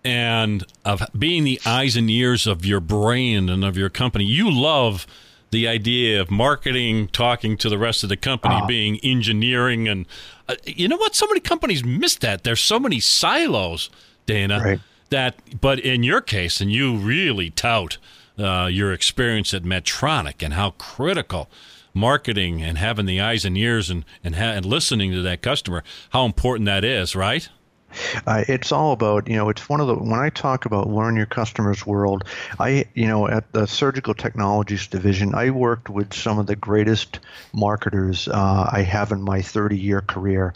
and 0.05 0.65
of 0.85 1.03
being 1.19 1.45
the 1.45 1.61
eyes 1.65 1.97
and 1.97 2.11
ears 2.11 2.47
of 2.47 2.65
your 2.65 2.81
brand 2.81 3.49
and 3.51 3.65
of 3.65 3.77
your 3.77 3.89
company. 3.89 4.25
You 4.25 4.51
love 4.51 5.07
the 5.51 5.69
idea 5.69 6.21
of 6.21 6.31
marketing 6.31 7.09
talking 7.09 7.57
to 7.59 7.69
the 7.69 7.79
rest 7.79 8.03
of 8.03 8.09
the 8.09 8.17
company 8.17 8.61
being 8.67 8.99
engineering 9.03 9.87
and 9.87 10.07
uh, 10.49 10.55
you 10.65 10.89
know 10.89 10.97
what 10.97 11.15
so 11.15 11.27
many 11.27 11.41
companies 11.41 11.85
miss 11.85 12.17
that 12.17 12.43
there's 12.43 12.61
so 12.63 12.81
many 12.81 12.99
silos 12.99 13.91
Dana 14.27 14.61
Right. 14.65 14.81
that 15.11 15.61
but 15.61 15.79
in 15.81 16.03
your 16.03 16.21
case 16.21 16.61
and 16.61 16.71
you 16.73 16.95
really 16.97 17.51
tout 17.51 17.99
uh, 18.39 18.67
your 18.71 18.93
experience 18.93 19.53
at 19.53 19.63
Medtronic 19.63 20.43
and 20.43 20.55
how 20.55 20.71
critical 20.71 21.51
marketing 21.95 22.63
and 22.63 22.79
having 22.79 23.05
the 23.07 23.21
eyes 23.21 23.45
and 23.45 23.57
ears 23.59 23.91
and 23.91 24.05
and, 24.25 24.37
ha- 24.37 24.53
and 24.57 24.65
listening 24.65 25.13
to 25.13 25.23
that 25.23 25.43
customer 25.43 25.85
how 26.11 26.25
important 26.25 26.67
that 26.67 26.85
is 26.85 27.15
right 27.15 27.49
Uh, 28.27 28.45
it's 28.49 28.73
all 28.73 28.93
about 28.93 29.29
you 29.29 29.37
know 29.37 29.49
it's 29.49 29.69
one 29.69 29.81
of 29.81 29.87
the 29.87 29.95
when 29.95 30.19
I 30.19 30.31
talk 30.31 30.65
about 30.65 30.89
learn 30.89 31.17
your 31.17 31.27
customers 31.27 31.87
world 31.87 32.25
I 32.59 32.87
you 32.95 33.07
know 33.07 33.29
at 33.29 33.53
the 33.53 33.67
surgical 33.67 34.15
technologies 34.15 34.87
division 34.87 35.35
I 35.35 35.51
worked 35.51 35.89
with 35.89 36.15
some 36.15 36.39
of 36.39 36.47
the 36.47 36.57
greatest 36.57 37.21
marketers 37.53 38.29
uh, 38.29 38.69
I 38.71 38.83
have 38.83 39.13
in 39.13 39.23
my 39.23 39.43
30 39.43 39.79
year 39.79 40.01
career. 40.01 40.55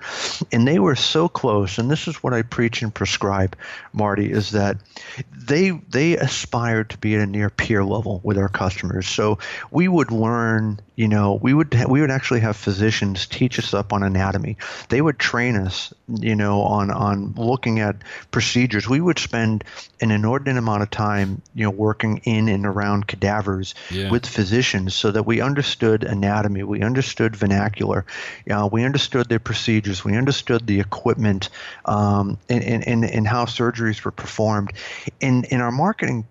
And 0.53 0.67
they 0.67 0.79
were 0.79 0.97
so 0.97 1.29
close 1.29 1.79
and 1.79 1.91
this 1.91 2.09
is 2.09 2.23
what 2.23 2.33
I 2.33 2.43
preach 2.43 2.83
and 2.83 2.95
prescribe 2.95 3.57
Marty 3.93 4.31
is 4.31 4.51
that 4.53 4.77
they 5.33 5.71
they 5.71 6.17
aspired 6.17 6.91
to 6.91 6.99
be 6.99 7.15
at 7.15 7.21
a 7.21 7.27
near 7.27 7.51
peer 7.51 7.85
level 7.85 8.21
with 8.23 8.39
our 8.39 8.49
customers. 8.49 9.09
So 9.09 9.39
we 9.71 9.89
would 9.89 10.11
learn 10.11 10.81
you 10.95 11.09
know 11.09 11.39
we 11.43 11.53
would 11.55 11.75
ha- 11.75 11.87
we 11.89 12.01
would 12.01 12.11
actually 12.11 12.41
have 12.41 12.57
physicians 12.57 13.27
teach 13.27 13.59
us 13.59 13.75
up 13.75 13.93
on 13.93 14.03
anatomy. 14.03 14.57
They 14.89 15.01
would 15.01 15.19
train 15.19 15.57
us 15.57 15.93
you 16.09 16.35
know 16.35 16.63
on 16.63 16.91
on 16.91 17.26
looking 17.37 17.81
at 17.81 17.97
procedures 18.31 18.89
we 18.89 19.01
would 19.01 19.19
spend 19.19 19.65
an 20.01 20.11
inordinate 20.11 20.57
amount 20.59 20.83
of 20.83 20.91
time 20.91 21.43
you 21.55 21.65
know 21.65 21.71
working 21.71 22.19
in 22.25 22.49
and 22.49 22.67
around 22.67 23.07
cadavers 23.07 23.75
Yeah. 23.91 24.11
with 24.11 24.27
physicians 24.27 24.95
so 24.95 25.11
that 25.11 25.25
we 25.25 25.41
understood 25.41 26.05
anatomy 26.05 26.63
we 26.63 26.83
understood 26.83 27.37
vernacular 27.37 28.05
uh, 28.51 28.69
we 28.71 28.85
understood 28.85 29.29
their 29.29 29.39
procedures 29.39 30.05
we 30.05 30.17
understood 30.17 30.67
the 30.67 30.81
equipment 30.81 31.49
um, 31.85 32.39
and, 32.49 32.63
and, 32.63 32.87
and, 32.87 33.05
and 33.05 33.27
how 33.27 33.45
surgeries 33.45 34.05
were 34.05 34.11
performed 34.13 34.73
in 35.21 35.45
in 35.45 35.61
our 35.61 35.73
marketing 35.73 36.25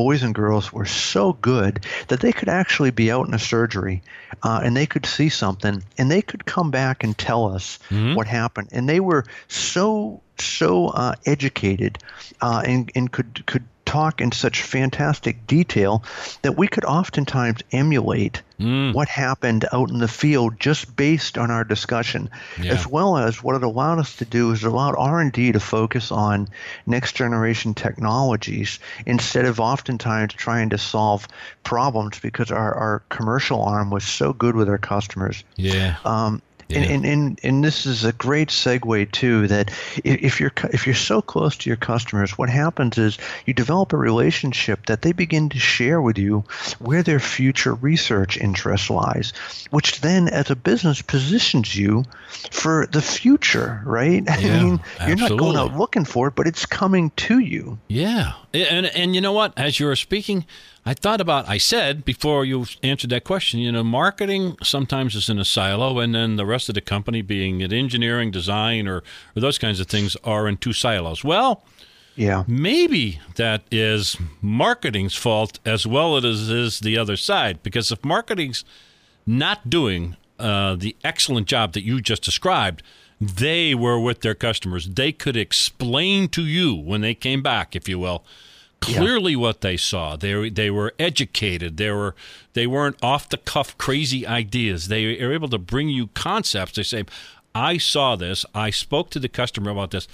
boys 0.00 0.22
and 0.22 0.34
girls 0.34 0.72
were 0.72 0.86
so 0.86 1.34
good 1.34 1.84
that 2.08 2.20
they 2.20 2.32
could 2.32 2.48
actually 2.48 2.90
be 2.90 3.10
out 3.10 3.28
in 3.28 3.34
a 3.34 3.38
surgery 3.38 4.02
uh, 4.42 4.58
and 4.64 4.74
they 4.74 4.86
could 4.86 5.04
see 5.04 5.28
something 5.28 5.82
and 5.98 6.10
they 6.10 6.22
could 6.22 6.46
come 6.46 6.70
back 6.70 7.04
and 7.04 7.18
tell 7.18 7.54
us 7.54 7.78
what 8.14 8.26
happened. 8.26 8.68
And 8.72 8.88
they 8.88 8.98
were 8.98 9.26
so 9.48 10.22
so 10.38 10.88
uh, 10.88 11.16
educated 11.26 11.98
uh, 12.40 12.62
and, 12.64 12.90
and 12.94 13.12
could 13.12 13.44
could 13.44 13.64
talk 13.90 14.20
in 14.20 14.30
such 14.30 14.62
fantastic 14.62 15.46
detail 15.48 16.04
that 16.42 16.56
we 16.56 16.68
could 16.68 16.84
oftentimes 16.84 17.60
emulate 17.72 18.42
what 18.92 19.08
happened 19.08 19.64
out 19.72 19.88
in 19.88 20.00
the 20.00 20.06
field 20.06 20.60
just 20.60 20.94
based 20.94 21.38
on 21.38 21.50
our 21.50 21.64
discussion 21.64 22.28
Yeah. 22.60 22.74
as 22.74 22.86
well 22.86 23.16
as 23.16 23.42
what 23.42 23.56
it 23.56 23.62
allowed 23.62 23.98
us 23.98 24.16
to 24.16 24.26
do 24.26 24.50
is 24.50 24.62
it 24.62 24.66
allowed 24.66 24.96
r&d 24.98 25.52
to 25.52 25.58
focus 25.60 26.12
on 26.12 26.46
next 26.86 27.16
generation 27.16 27.72
technologies 27.72 28.78
instead 29.06 29.46
of 29.46 29.60
oftentimes 29.60 30.34
trying 30.34 30.68
to 30.70 30.78
solve 30.78 31.26
problems 31.64 32.18
because 32.18 32.50
our, 32.50 32.74
our 32.74 33.02
commercial 33.08 33.62
arm 33.62 33.90
was 33.90 34.04
so 34.04 34.34
good 34.34 34.54
with 34.54 34.68
our 34.68 34.76
customers. 34.78 35.42
Yeah. 35.56 35.96
Um, 36.04 36.42
Yeah. 36.70 36.78
and, 36.78 36.90
and, 36.90 37.06
and, 37.06 37.40
and 37.42 37.64
this 37.64 37.86
is 37.86 38.04
a 38.04 38.12
great 38.12 38.48
segue 38.48 39.10
too 39.12 39.48
that 39.48 39.70
if 40.04 40.40
you're 40.40 40.52
if 40.72 40.86
you're 40.86 40.94
so 40.94 41.20
close 41.20 41.56
to 41.58 41.70
your 41.70 41.76
customers, 41.76 42.38
what 42.38 42.48
happens 42.48 42.98
is 42.98 43.18
you 43.46 43.54
develop 43.54 43.92
a 43.92 43.96
relationship 43.96 44.86
that 44.86 45.02
they 45.02 45.12
begin 45.12 45.48
to 45.50 45.58
share 45.58 46.00
with 46.00 46.18
you 46.18 46.44
where 46.78 47.02
their 47.02 47.20
future 47.20 47.74
research 47.74 48.36
interest 48.36 48.90
lies, 48.90 49.32
which 49.70 50.00
then 50.00 50.28
as 50.28 50.50
a 50.50 50.56
business 50.56 51.02
positions 51.02 51.74
you 51.74 52.04
for 52.50 52.86
the 52.86 53.02
future, 53.02 53.82
right? 53.84 54.22
I 54.28 54.42
mean, 54.42 54.80
you're 55.06 55.16
not 55.16 55.36
going 55.36 55.56
out 55.56 55.76
looking 55.76 56.04
for 56.04 56.28
it, 56.28 56.34
but 56.34 56.46
it's 56.46 56.66
coming 56.66 57.10
to 57.16 57.38
you. 57.38 57.78
Yeah, 57.88 58.34
and 58.52 58.86
and 58.86 59.14
you 59.14 59.20
know 59.20 59.32
what? 59.32 59.58
As 59.58 59.78
you 59.80 59.86
were 59.86 59.96
speaking, 59.96 60.46
I 60.86 60.94
thought 60.94 61.20
about. 61.20 61.48
I 61.48 61.58
said 61.58 62.04
before 62.04 62.44
you 62.44 62.64
answered 62.82 63.10
that 63.10 63.24
question. 63.24 63.60
You 63.60 63.70
know, 63.72 63.84
marketing 63.84 64.56
sometimes 64.62 65.14
is 65.14 65.28
in 65.28 65.38
a 65.38 65.44
silo, 65.44 65.98
and 65.98 66.14
then 66.14 66.36
the 66.36 66.46
rest 66.46 66.68
of 66.70 66.74
the 66.74 66.80
company, 66.80 67.20
being 67.22 67.60
it 67.60 67.72
engineering, 67.72 68.30
design, 68.30 68.88
or 68.88 69.02
or 69.36 69.40
those 69.40 69.58
kinds 69.58 69.78
of 69.80 69.86
things, 69.88 70.16
are 70.24 70.48
in 70.48 70.56
two 70.56 70.72
silos. 70.72 71.22
Well, 71.22 71.64
Yeah. 72.16 72.44
maybe 72.46 73.20
that 73.36 73.62
is 73.70 74.16
marketing's 74.40 75.14
fault 75.14 75.58
as 75.66 75.86
well 75.86 76.16
as 76.16 76.48
is 76.50 76.80
the 76.80 76.96
other 76.98 77.16
side. 77.16 77.62
Because 77.62 77.92
if 77.92 78.02
marketing's 78.04 78.64
not 79.26 79.68
doing 79.70 80.16
uh, 80.38 80.74
the 80.76 80.96
excellent 81.04 81.46
job 81.46 81.72
that 81.74 81.84
you 81.84 82.00
just 82.00 82.22
described, 82.22 82.82
they 83.20 83.74
were 83.74 84.00
with 84.00 84.20
their 84.22 84.34
customers. 84.34 84.88
They 84.88 85.12
could 85.12 85.36
explain 85.36 86.28
to 86.30 86.42
you 86.46 86.74
when 86.74 87.02
they 87.02 87.14
came 87.14 87.42
back, 87.42 87.76
if 87.76 87.86
you 87.86 87.98
will, 87.98 88.24
clearly 88.80 89.36
what 89.36 89.60
they 89.60 89.76
saw. 89.76 90.16
They 90.16 90.50
they 90.50 90.70
were 90.70 90.94
educated. 90.98 91.76
They 91.76 91.90
were 91.90 92.14
they 92.54 92.66
weren't 92.66 92.96
off 93.02 93.28
the 93.28 93.36
cuff 93.36 93.76
crazy 93.78 94.26
ideas. 94.26 94.88
They 94.88 95.20
are 95.20 95.32
able 95.32 95.48
to 95.48 95.58
bring 95.58 95.88
you 95.88 96.08
concepts. 96.08 96.76
They 96.76 96.82
say, 96.82 97.04
"I 97.54 97.78
saw 97.78 98.16
this. 98.16 98.44
I 98.54 98.70
spoke 98.70 99.10
to 99.10 99.18
the 99.18 99.28
customer 99.28 99.70
about 99.70 99.90
this." 99.90 100.08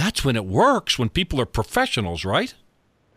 that's 0.00 0.24
when 0.24 0.36
it 0.36 0.46
works, 0.46 0.98
when 0.98 1.10
people 1.10 1.40
are 1.40 1.46
professionals, 1.46 2.24
right? 2.24 2.54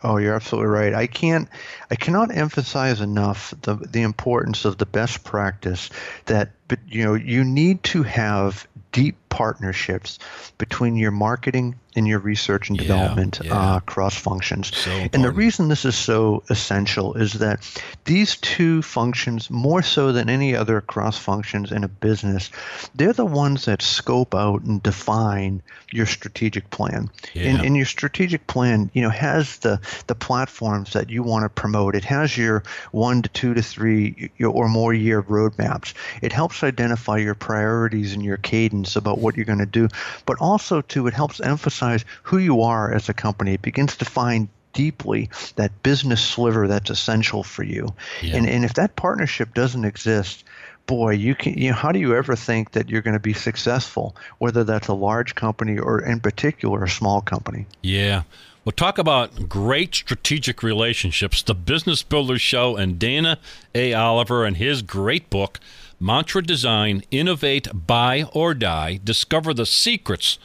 Oh, 0.03 0.17
you're 0.17 0.35
absolutely 0.35 0.69
right. 0.69 0.93
I 0.93 1.07
can't, 1.07 1.47
I 1.89 1.95
cannot 1.95 2.35
emphasize 2.35 2.99
enough 2.99 3.53
the 3.61 3.75
the 3.75 4.01
importance 4.01 4.65
of 4.65 4.77
the 4.77 4.85
best 4.85 5.23
practice 5.23 5.89
that, 6.25 6.51
but 6.67 6.79
you 6.87 7.05
know, 7.05 7.13
you 7.13 7.45
need 7.45 7.83
to 7.83 8.03
have 8.03 8.67
deep 8.91 9.15
partnerships 9.33 10.19
between 10.59 10.95
your 10.95 11.09
marketing 11.11 11.75
and 11.95 12.07
your 12.07 12.19
research 12.19 12.69
and 12.69 12.77
Yeah, 12.77 12.87
development 12.87 13.39
yeah. 13.43 13.53
uh, 13.53 13.79
cross 13.81 14.15
functions. 14.15 14.75
So 14.75 14.91
and 15.13 15.23
the 15.23 15.31
reason 15.31 15.67
this 15.69 15.85
is 15.85 15.95
so 15.95 16.43
essential 16.49 17.13
is 17.15 17.33
that 17.33 17.59
these 18.05 18.35
two 18.37 18.81
functions, 18.81 19.49
more 19.49 19.81
so 19.83 20.11
than 20.11 20.27
any 20.29 20.55
other 20.55 20.81
cross 20.81 21.17
functions 21.19 21.71
in 21.71 21.83
a 21.83 21.87
business, 21.87 22.49
they're 22.95 23.13
the 23.13 23.25
ones 23.25 23.65
that 23.65 23.81
scope 23.81 24.33
out 24.33 24.61
and 24.63 24.81
define 24.81 25.61
your 25.91 26.05
strategic 26.07 26.69
plan. 26.71 27.09
And, 27.35 27.57
Yeah. 27.57 27.63
and 27.63 27.75
your 27.77 27.85
strategic 27.85 28.47
plan, 28.47 28.89
you 28.93 29.01
know, 29.03 29.09
has 29.11 29.57
the 29.59 29.79
the 30.07 30.15
platforms 30.15 30.93
that 30.93 31.09
you 31.09 31.21
want 31.23 31.43
to 31.45 31.49
promote. 31.49 31.95
It 31.95 32.05
has 32.05 32.35
your 32.37 32.63
one 32.91 33.21
to 33.21 33.29
two 33.29 33.53
to 33.53 33.61
three 33.61 34.31
or 34.43 34.67
more 34.67 34.93
year 34.93 35.21
roadmaps. 35.21 35.93
It 36.21 36.33
helps 36.33 36.63
identify 36.63 37.17
your 37.17 37.35
priorities 37.35 38.13
and 38.13 38.23
your 38.23 38.37
cadence 38.37 38.95
about 38.95 39.19
what 39.23 39.35
you're 39.35 39.45
going 39.45 39.59
to 39.59 39.65
do, 39.65 39.87
but 40.25 40.37
also 40.39 40.81
too 40.81 41.07
it 41.07 41.13
helps 41.13 41.39
emphasize 41.39 42.05
who 42.23 42.37
you 42.37 42.61
are 42.61 42.93
as 42.93 43.09
a 43.09 43.13
company. 43.13 43.53
It 43.53 43.61
begins 43.61 43.97
to 43.97 44.05
find 44.05 44.47
deeply 44.73 45.29
that 45.55 45.83
business 45.83 46.21
sliver 46.21 46.67
that's 46.67 46.89
essential 46.89 47.43
for 47.43 47.63
you. 47.63 47.93
Yeah. 48.21 48.37
And 48.37 48.49
and 48.49 48.65
if 48.65 48.73
that 48.73 48.95
partnership 48.95 49.53
doesn't 49.53 49.85
exist, 49.85 50.43
boy, 50.85 51.11
you 51.11 51.35
can 51.35 51.57
you 51.57 51.69
know, 51.69 51.75
how 51.75 51.91
do 51.91 51.99
you 51.99 52.15
ever 52.15 52.35
think 52.35 52.71
that 52.71 52.89
you're 52.89 53.01
going 53.01 53.13
to 53.13 53.19
be 53.19 53.33
successful, 53.33 54.15
whether 54.39 54.63
that's 54.63 54.87
a 54.87 54.93
large 54.93 55.35
company 55.35 55.77
or 55.77 56.01
in 56.01 56.19
particular 56.19 56.83
a 56.83 56.89
small 56.89 57.21
company? 57.21 57.65
Yeah. 57.81 58.23
We'll 58.65 58.71
talk 58.71 58.97
about 58.97 59.49
great 59.49 59.93
strategic 59.93 60.63
relationships, 60.63 61.41
the 61.41 61.53
Business 61.53 62.01
Builders 62.01 62.41
Show, 62.41 62.77
and 62.77 62.97
Dana 62.97 63.37
A. 63.75 63.93
Oliver 63.93 64.45
and 64.45 64.55
his 64.55 64.81
great 64.81 65.29
book, 65.29 65.59
Mantra 66.03 66.41
Design 66.43 67.01
Innovate, 67.11 67.69
Buy, 67.73 68.25
or 68.33 68.53
Die 68.53 68.99
Discover 69.05 69.53
the 69.53 69.65
Secrets 69.65 70.37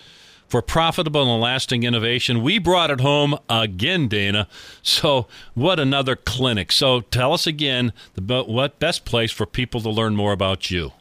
for 0.47 0.63
Profitable 0.63 1.35
and 1.35 1.43
Lasting 1.43 1.83
Innovation. 1.83 2.43
We 2.43 2.61
brought 2.61 2.93
it 2.93 3.01
home 3.01 3.37
again, 3.51 4.07
Dana. 4.07 4.47
So, 4.83 5.27
what 5.55 5.81
another 5.81 6.15
clinic. 6.15 6.71
So, 6.71 7.01
tell 7.01 7.33
us 7.33 7.45
again 7.45 7.93
the, 8.15 8.45
what 8.45 8.79
best 8.79 9.05
place 9.05 9.33
for 9.33 9.47
people 9.47 9.81
to 9.81 9.91
learn 9.91 10.15
more 10.15 10.33
about 10.33 10.71
you. 10.71 10.93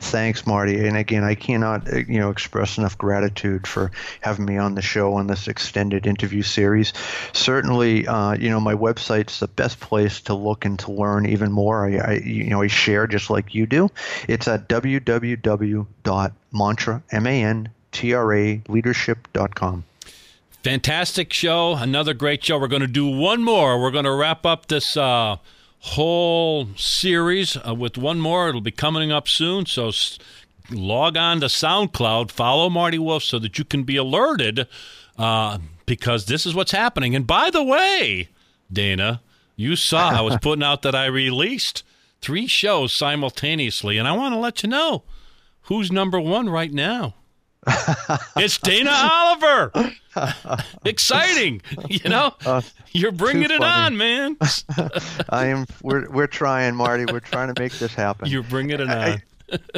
Thanks, 0.00 0.46
Marty. 0.46 0.86
And 0.86 0.96
again, 0.96 1.24
I 1.24 1.34
cannot, 1.34 1.92
uh, 1.92 1.98
you 2.08 2.18
know, 2.18 2.30
express 2.30 2.78
enough 2.78 2.96
gratitude 2.98 3.66
for 3.66 3.90
having 4.20 4.44
me 4.44 4.56
on 4.56 4.74
the 4.74 4.82
show 4.82 5.14
on 5.14 5.26
this 5.26 5.48
extended 5.48 6.06
interview 6.06 6.42
series. 6.42 6.92
Certainly, 7.32 8.06
uh, 8.06 8.32
you 8.34 8.50
know, 8.50 8.60
my 8.60 8.74
website's 8.74 9.40
the 9.40 9.48
best 9.48 9.80
place 9.80 10.20
to 10.22 10.34
look 10.34 10.64
and 10.64 10.78
to 10.80 10.92
learn 10.92 11.26
even 11.26 11.52
more. 11.52 11.86
I, 11.86 11.96
I 11.96 12.12
you 12.18 12.50
know, 12.50 12.62
I 12.62 12.66
share 12.66 13.06
just 13.06 13.30
like 13.30 13.54
you 13.54 13.66
do. 13.66 13.90
It's 14.28 14.48
at 14.48 14.68
www.mantra, 14.68 15.82
M-A-N-T-R-A, 17.10 18.62
leadership.com. 18.68 19.84
Fantastic 20.62 21.32
show. 21.32 21.74
Another 21.74 22.14
great 22.14 22.44
show. 22.44 22.56
We're 22.58 22.68
going 22.68 22.82
to 22.82 22.88
do 22.88 23.08
one 23.08 23.42
more. 23.42 23.80
We're 23.82 23.90
going 23.90 24.04
to 24.04 24.12
wrap 24.12 24.46
up 24.46 24.68
this 24.68 24.96
uh, 24.96 25.38
whole 25.82 26.68
series 26.76 27.56
uh, 27.56 27.74
with 27.74 27.98
one 27.98 28.20
more. 28.20 28.48
It'll 28.48 28.60
be 28.60 28.70
coming 28.70 29.10
up 29.10 29.26
soon. 29.28 29.66
So 29.66 29.88
s- 29.88 30.18
log 30.70 31.16
on 31.16 31.40
to 31.40 31.46
SoundCloud, 31.46 32.30
follow 32.30 32.70
Marty 32.70 32.98
Wolff 32.98 33.24
so 33.24 33.38
that 33.40 33.58
you 33.58 33.64
can 33.64 33.82
be 33.82 33.96
alerted 33.96 34.68
uh, 35.18 35.58
because 35.86 36.26
this 36.26 36.46
is 36.46 36.54
what's 36.54 36.70
happening. 36.72 37.16
And 37.16 37.26
by 37.26 37.50
the 37.50 37.64
way, 37.64 38.28
Dana, 38.72 39.20
you 39.56 39.74
saw 39.76 40.10
I 40.10 40.20
was 40.20 40.36
putting 40.40 40.62
out 40.62 40.82
that 40.82 40.94
I 40.94 41.06
released 41.06 41.82
three 42.20 42.46
shows 42.46 42.92
simultaneously. 42.92 43.98
And 43.98 44.06
I 44.06 44.12
want 44.12 44.34
to 44.34 44.38
let 44.38 44.62
you 44.62 44.68
know 44.68 45.02
who's 45.62 45.90
number 45.90 46.20
one 46.20 46.48
right 46.48 46.72
now. 46.72 47.14
It's 48.36 48.58
Dana 48.58 48.90
Oliver. 48.92 49.72
Exciting, 50.84 51.62
you 51.88 52.08
know. 52.10 52.34
Uh, 52.44 52.50
uh, 52.56 52.60
You're 52.92 53.12
bringing 53.12 53.50
it 53.50 53.62
on, 53.62 53.96
man. 53.96 54.36
I 55.30 55.46
am. 55.46 55.66
We're 55.82 56.10
we're 56.10 56.26
trying, 56.26 56.74
Marty. 56.74 57.04
We're 57.10 57.20
trying 57.20 57.52
to 57.54 57.60
make 57.60 57.72
this 57.72 57.94
happen. 57.94 58.28
You're 58.28 58.42
bringing 58.42 58.80
it 58.80 58.88
I- 58.88 59.12
on. 59.12 59.22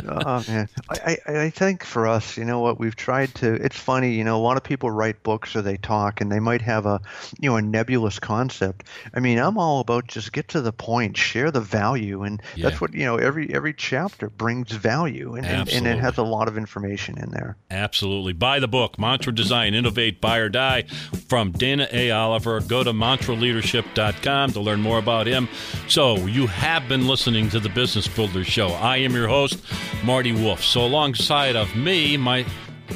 Oh 0.06 0.44
man, 0.48 0.68
I, 0.88 1.18
I 1.26 1.38
I 1.44 1.50
think 1.50 1.84
for 1.84 2.06
us, 2.06 2.36
you 2.36 2.44
know 2.44 2.60
what 2.60 2.78
we've 2.78 2.96
tried 2.96 3.34
to. 3.36 3.54
It's 3.54 3.76
funny, 3.78 4.12
you 4.14 4.24
know, 4.24 4.36
a 4.36 4.42
lot 4.42 4.56
of 4.56 4.62
people 4.64 4.90
write 4.90 5.22
books 5.22 5.54
or 5.56 5.62
they 5.62 5.76
talk, 5.76 6.20
and 6.20 6.30
they 6.30 6.40
might 6.40 6.62
have 6.62 6.86
a, 6.86 7.00
you 7.40 7.50
know, 7.50 7.56
a 7.56 7.62
nebulous 7.62 8.18
concept. 8.18 8.86
I 9.14 9.20
mean, 9.20 9.38
I'm 9.38 9.58
all 9.58 9.80
about 9.80 10.06
just 10.06 10.32
get 10.32 10.48
to 10.48 10.60
the 10.60 10.72
point, 10.72 11.16
share 11.16 11.50
the 11.50 11.60
value, 11.60 12.22
and 12.22 12.40
Yeah. 12.56 12.68
that's 12.68 12.80
what 12.80 12.94
you 12.94 13.04
know. 13.04 13.16
Every 13.16 13.52
every 13.54 13.74
chapter 13.74 14.30
brings 14.30 14.72
value, 14.72 15.34
and, 15.34 15.46
and, 15.46 15.68
and 15.68 15.86
it 15.86 15.98
has 15.98 16.18
a 16.18 16.22
lot 16.22 16.48
of 16.48 16.56
information 16.58 17.18
in 17.18 17.30
there. 17.30 17.56
Absolutely. 17.70 18.32
Buy 18.32 18.60
the 18.60 18.68
book, 18.68 18.98
Mantra 18.98 19.34
Design, 19.34 19.74
Innovate, 19.74 20.20
Buy 20.20 20.38
or 20.38 20.48
Die, 20.48 20.82
from 21.28 21.52
Dana 21.52 21.88
A. 21.92 22.10
Oliver. 22.10 22.60
Go 22.60 22.82
to 22.84 22.92
mantraleadership.com 22.92 24.52
to 24.52 24.60
learn 24.60 24.80
more 24.80 24.98
about 24.98 25.26
him. 25.26 25.48
So, 25.88 26.16
you 26.26 26.46
have 26.46 26.88
been 26.88 27.06
listening 27.06 27.48
to 27.50 27.60
the 27.60 27.68
Business 27.68 28.06
Builders 28.08 28.46
Show. 28.46 28.68
I 28.68 28.98
am 28.98 29.12
your 29.14 29.28
host, 29.28 29.63
Marty 30.04 30.32
Wolff. 30.32 30.62
So, 30.62 30.84
alongside 30.84 31.56
of 31.56 31.74
me, 31.76 32.16
my 32.16 32.44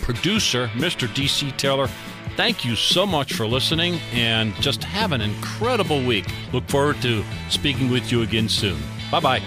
producer, 0.03 0.69
Mr. 0.75 1.09
DC 1.09 1.57
Taylor, 1.57 1.89
thank 2.37 2.65
you 2.65 2.77
so 2.77 3.07
much 3.07 3.33
for 3.33 3.47
listening 3.47 3.99
and 4.13 4.55
just 4.57 4.85
have 4.85 5.13
an 5.13 5.21
incredible 5.21 6.05
week. 6.05 6.27
Look 6.53 6.69
forward 6.69 7.01
to 7.03 7.25
speaking 7.49 7.91
with 7.91 8.13
you 8.13 8.23
again 8.23 8.49
soon. 8.49 8.81
Bye 9.11 9.21
bye. 9.21 9.43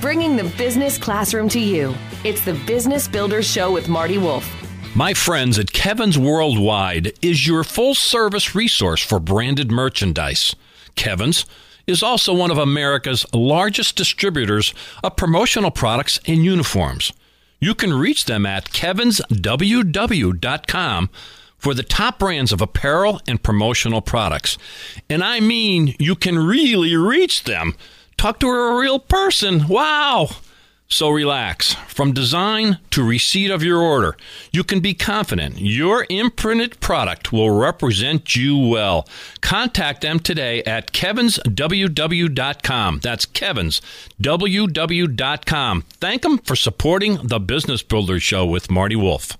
Bringing 0.00 0.36
the 0.36 0.44
business 0.58 0.98
classroom 0.98 1.48
to 1.50 1.60
you. 1.60 1.94
It's 2.24 2.44
the 2.44 2.54
Business 2.66 3.08
Builders 3.08 3.46
Show 3.46 3.72
with 3.72 3.88
Marty 3.88 4.18
Wolff. 4.18 4.50
My 4.96 5.12
friends 5.12 5.58
at 5.58 5.72
Kevin's 5.72 6.16
Worldwide 6.16 7.12
is 7.20 7.46
your 7.46 7.64
full 7.64 7.94
service 7.94 8.54
resource 8.54 9.02
for 9.02 9.18
branded 9.18 9.72
merchandise. 9.72 10.54
Kevin's 10.94 11.46
is 11.86 12.02
also 12.02 12.34
one 12.34 12.50
of 12.50 12.58
America's 12.58 13.24
largest 13.32 13.96
distributors 13.96 14.74
of 15.02 15.16
promotional 15.16 15.70
products 15.70 16.20
and 16.26 16.44
uniforms. 16.44 17.14
You 17.60 17.74
can 17.74 17.94
reach 17.94 18.26
them 18.26 18.46
at 18.46 18.70
kevinsww.com 18.70 21.10
for 21.56 21.72
the 21.72 21.82
top 21.82 22.18
brands 22.18 22.52
of 22.52 22.60
apparel 22.60 23.22
and 23.26 23.42
promotional 23.42 24.02
products. 24.02 24.58
And 25.08 25.24
I 25.24 25.40
mean, 25.40 25.94
you 25.98 26.14
can 26.14 26.38
really 26.38 26.94
reach 26.94 27.44
them. 27.44 27.74
Talk 28.18 28.38
to 28.40 28.48
a 28.48 28.78
real 28.78 28.98
person. 28.98 29.66
Wow. 29.66 30.28
So 30.88 31.10
relax. 31.10 31.74
From 31.88 32.12
design 32.12 32.78
to 32.90 33.02
receipt 33.02 33.50
of 33.50 33.62
your 33.62 33.80
order, 33.80 34.16
you 34.52 34.62
can 34.64 34.80
be 34.80 34.92
confident 34.94 35.58
your 35.58 36.06
imprinted 36.10 36.78
product 36.80 37.32
will 37.32 37.50
represent 37.50 38.36
you 38.36 38.58
well. 38.58 39.08
Contact 39.40 40.02
them 40.02 40.20
today 40.20 40.62
at 40.64 40.92
kevinsww.com. 40.92 43.00
That's 43.02 43.26
kevinsww.com. 43.26 45.82
Thank 45.82 46.22
them 46.22 46.38
for 46.38 46.56
supporting 46.56 47.26
the 47.26 47.40
Business 47.40 47.82
Builder 47.82 48.20
Show 48.20 48.46
with 48.46 48.70
Marty 48.70 48.96
Wolff. 48.96 49.36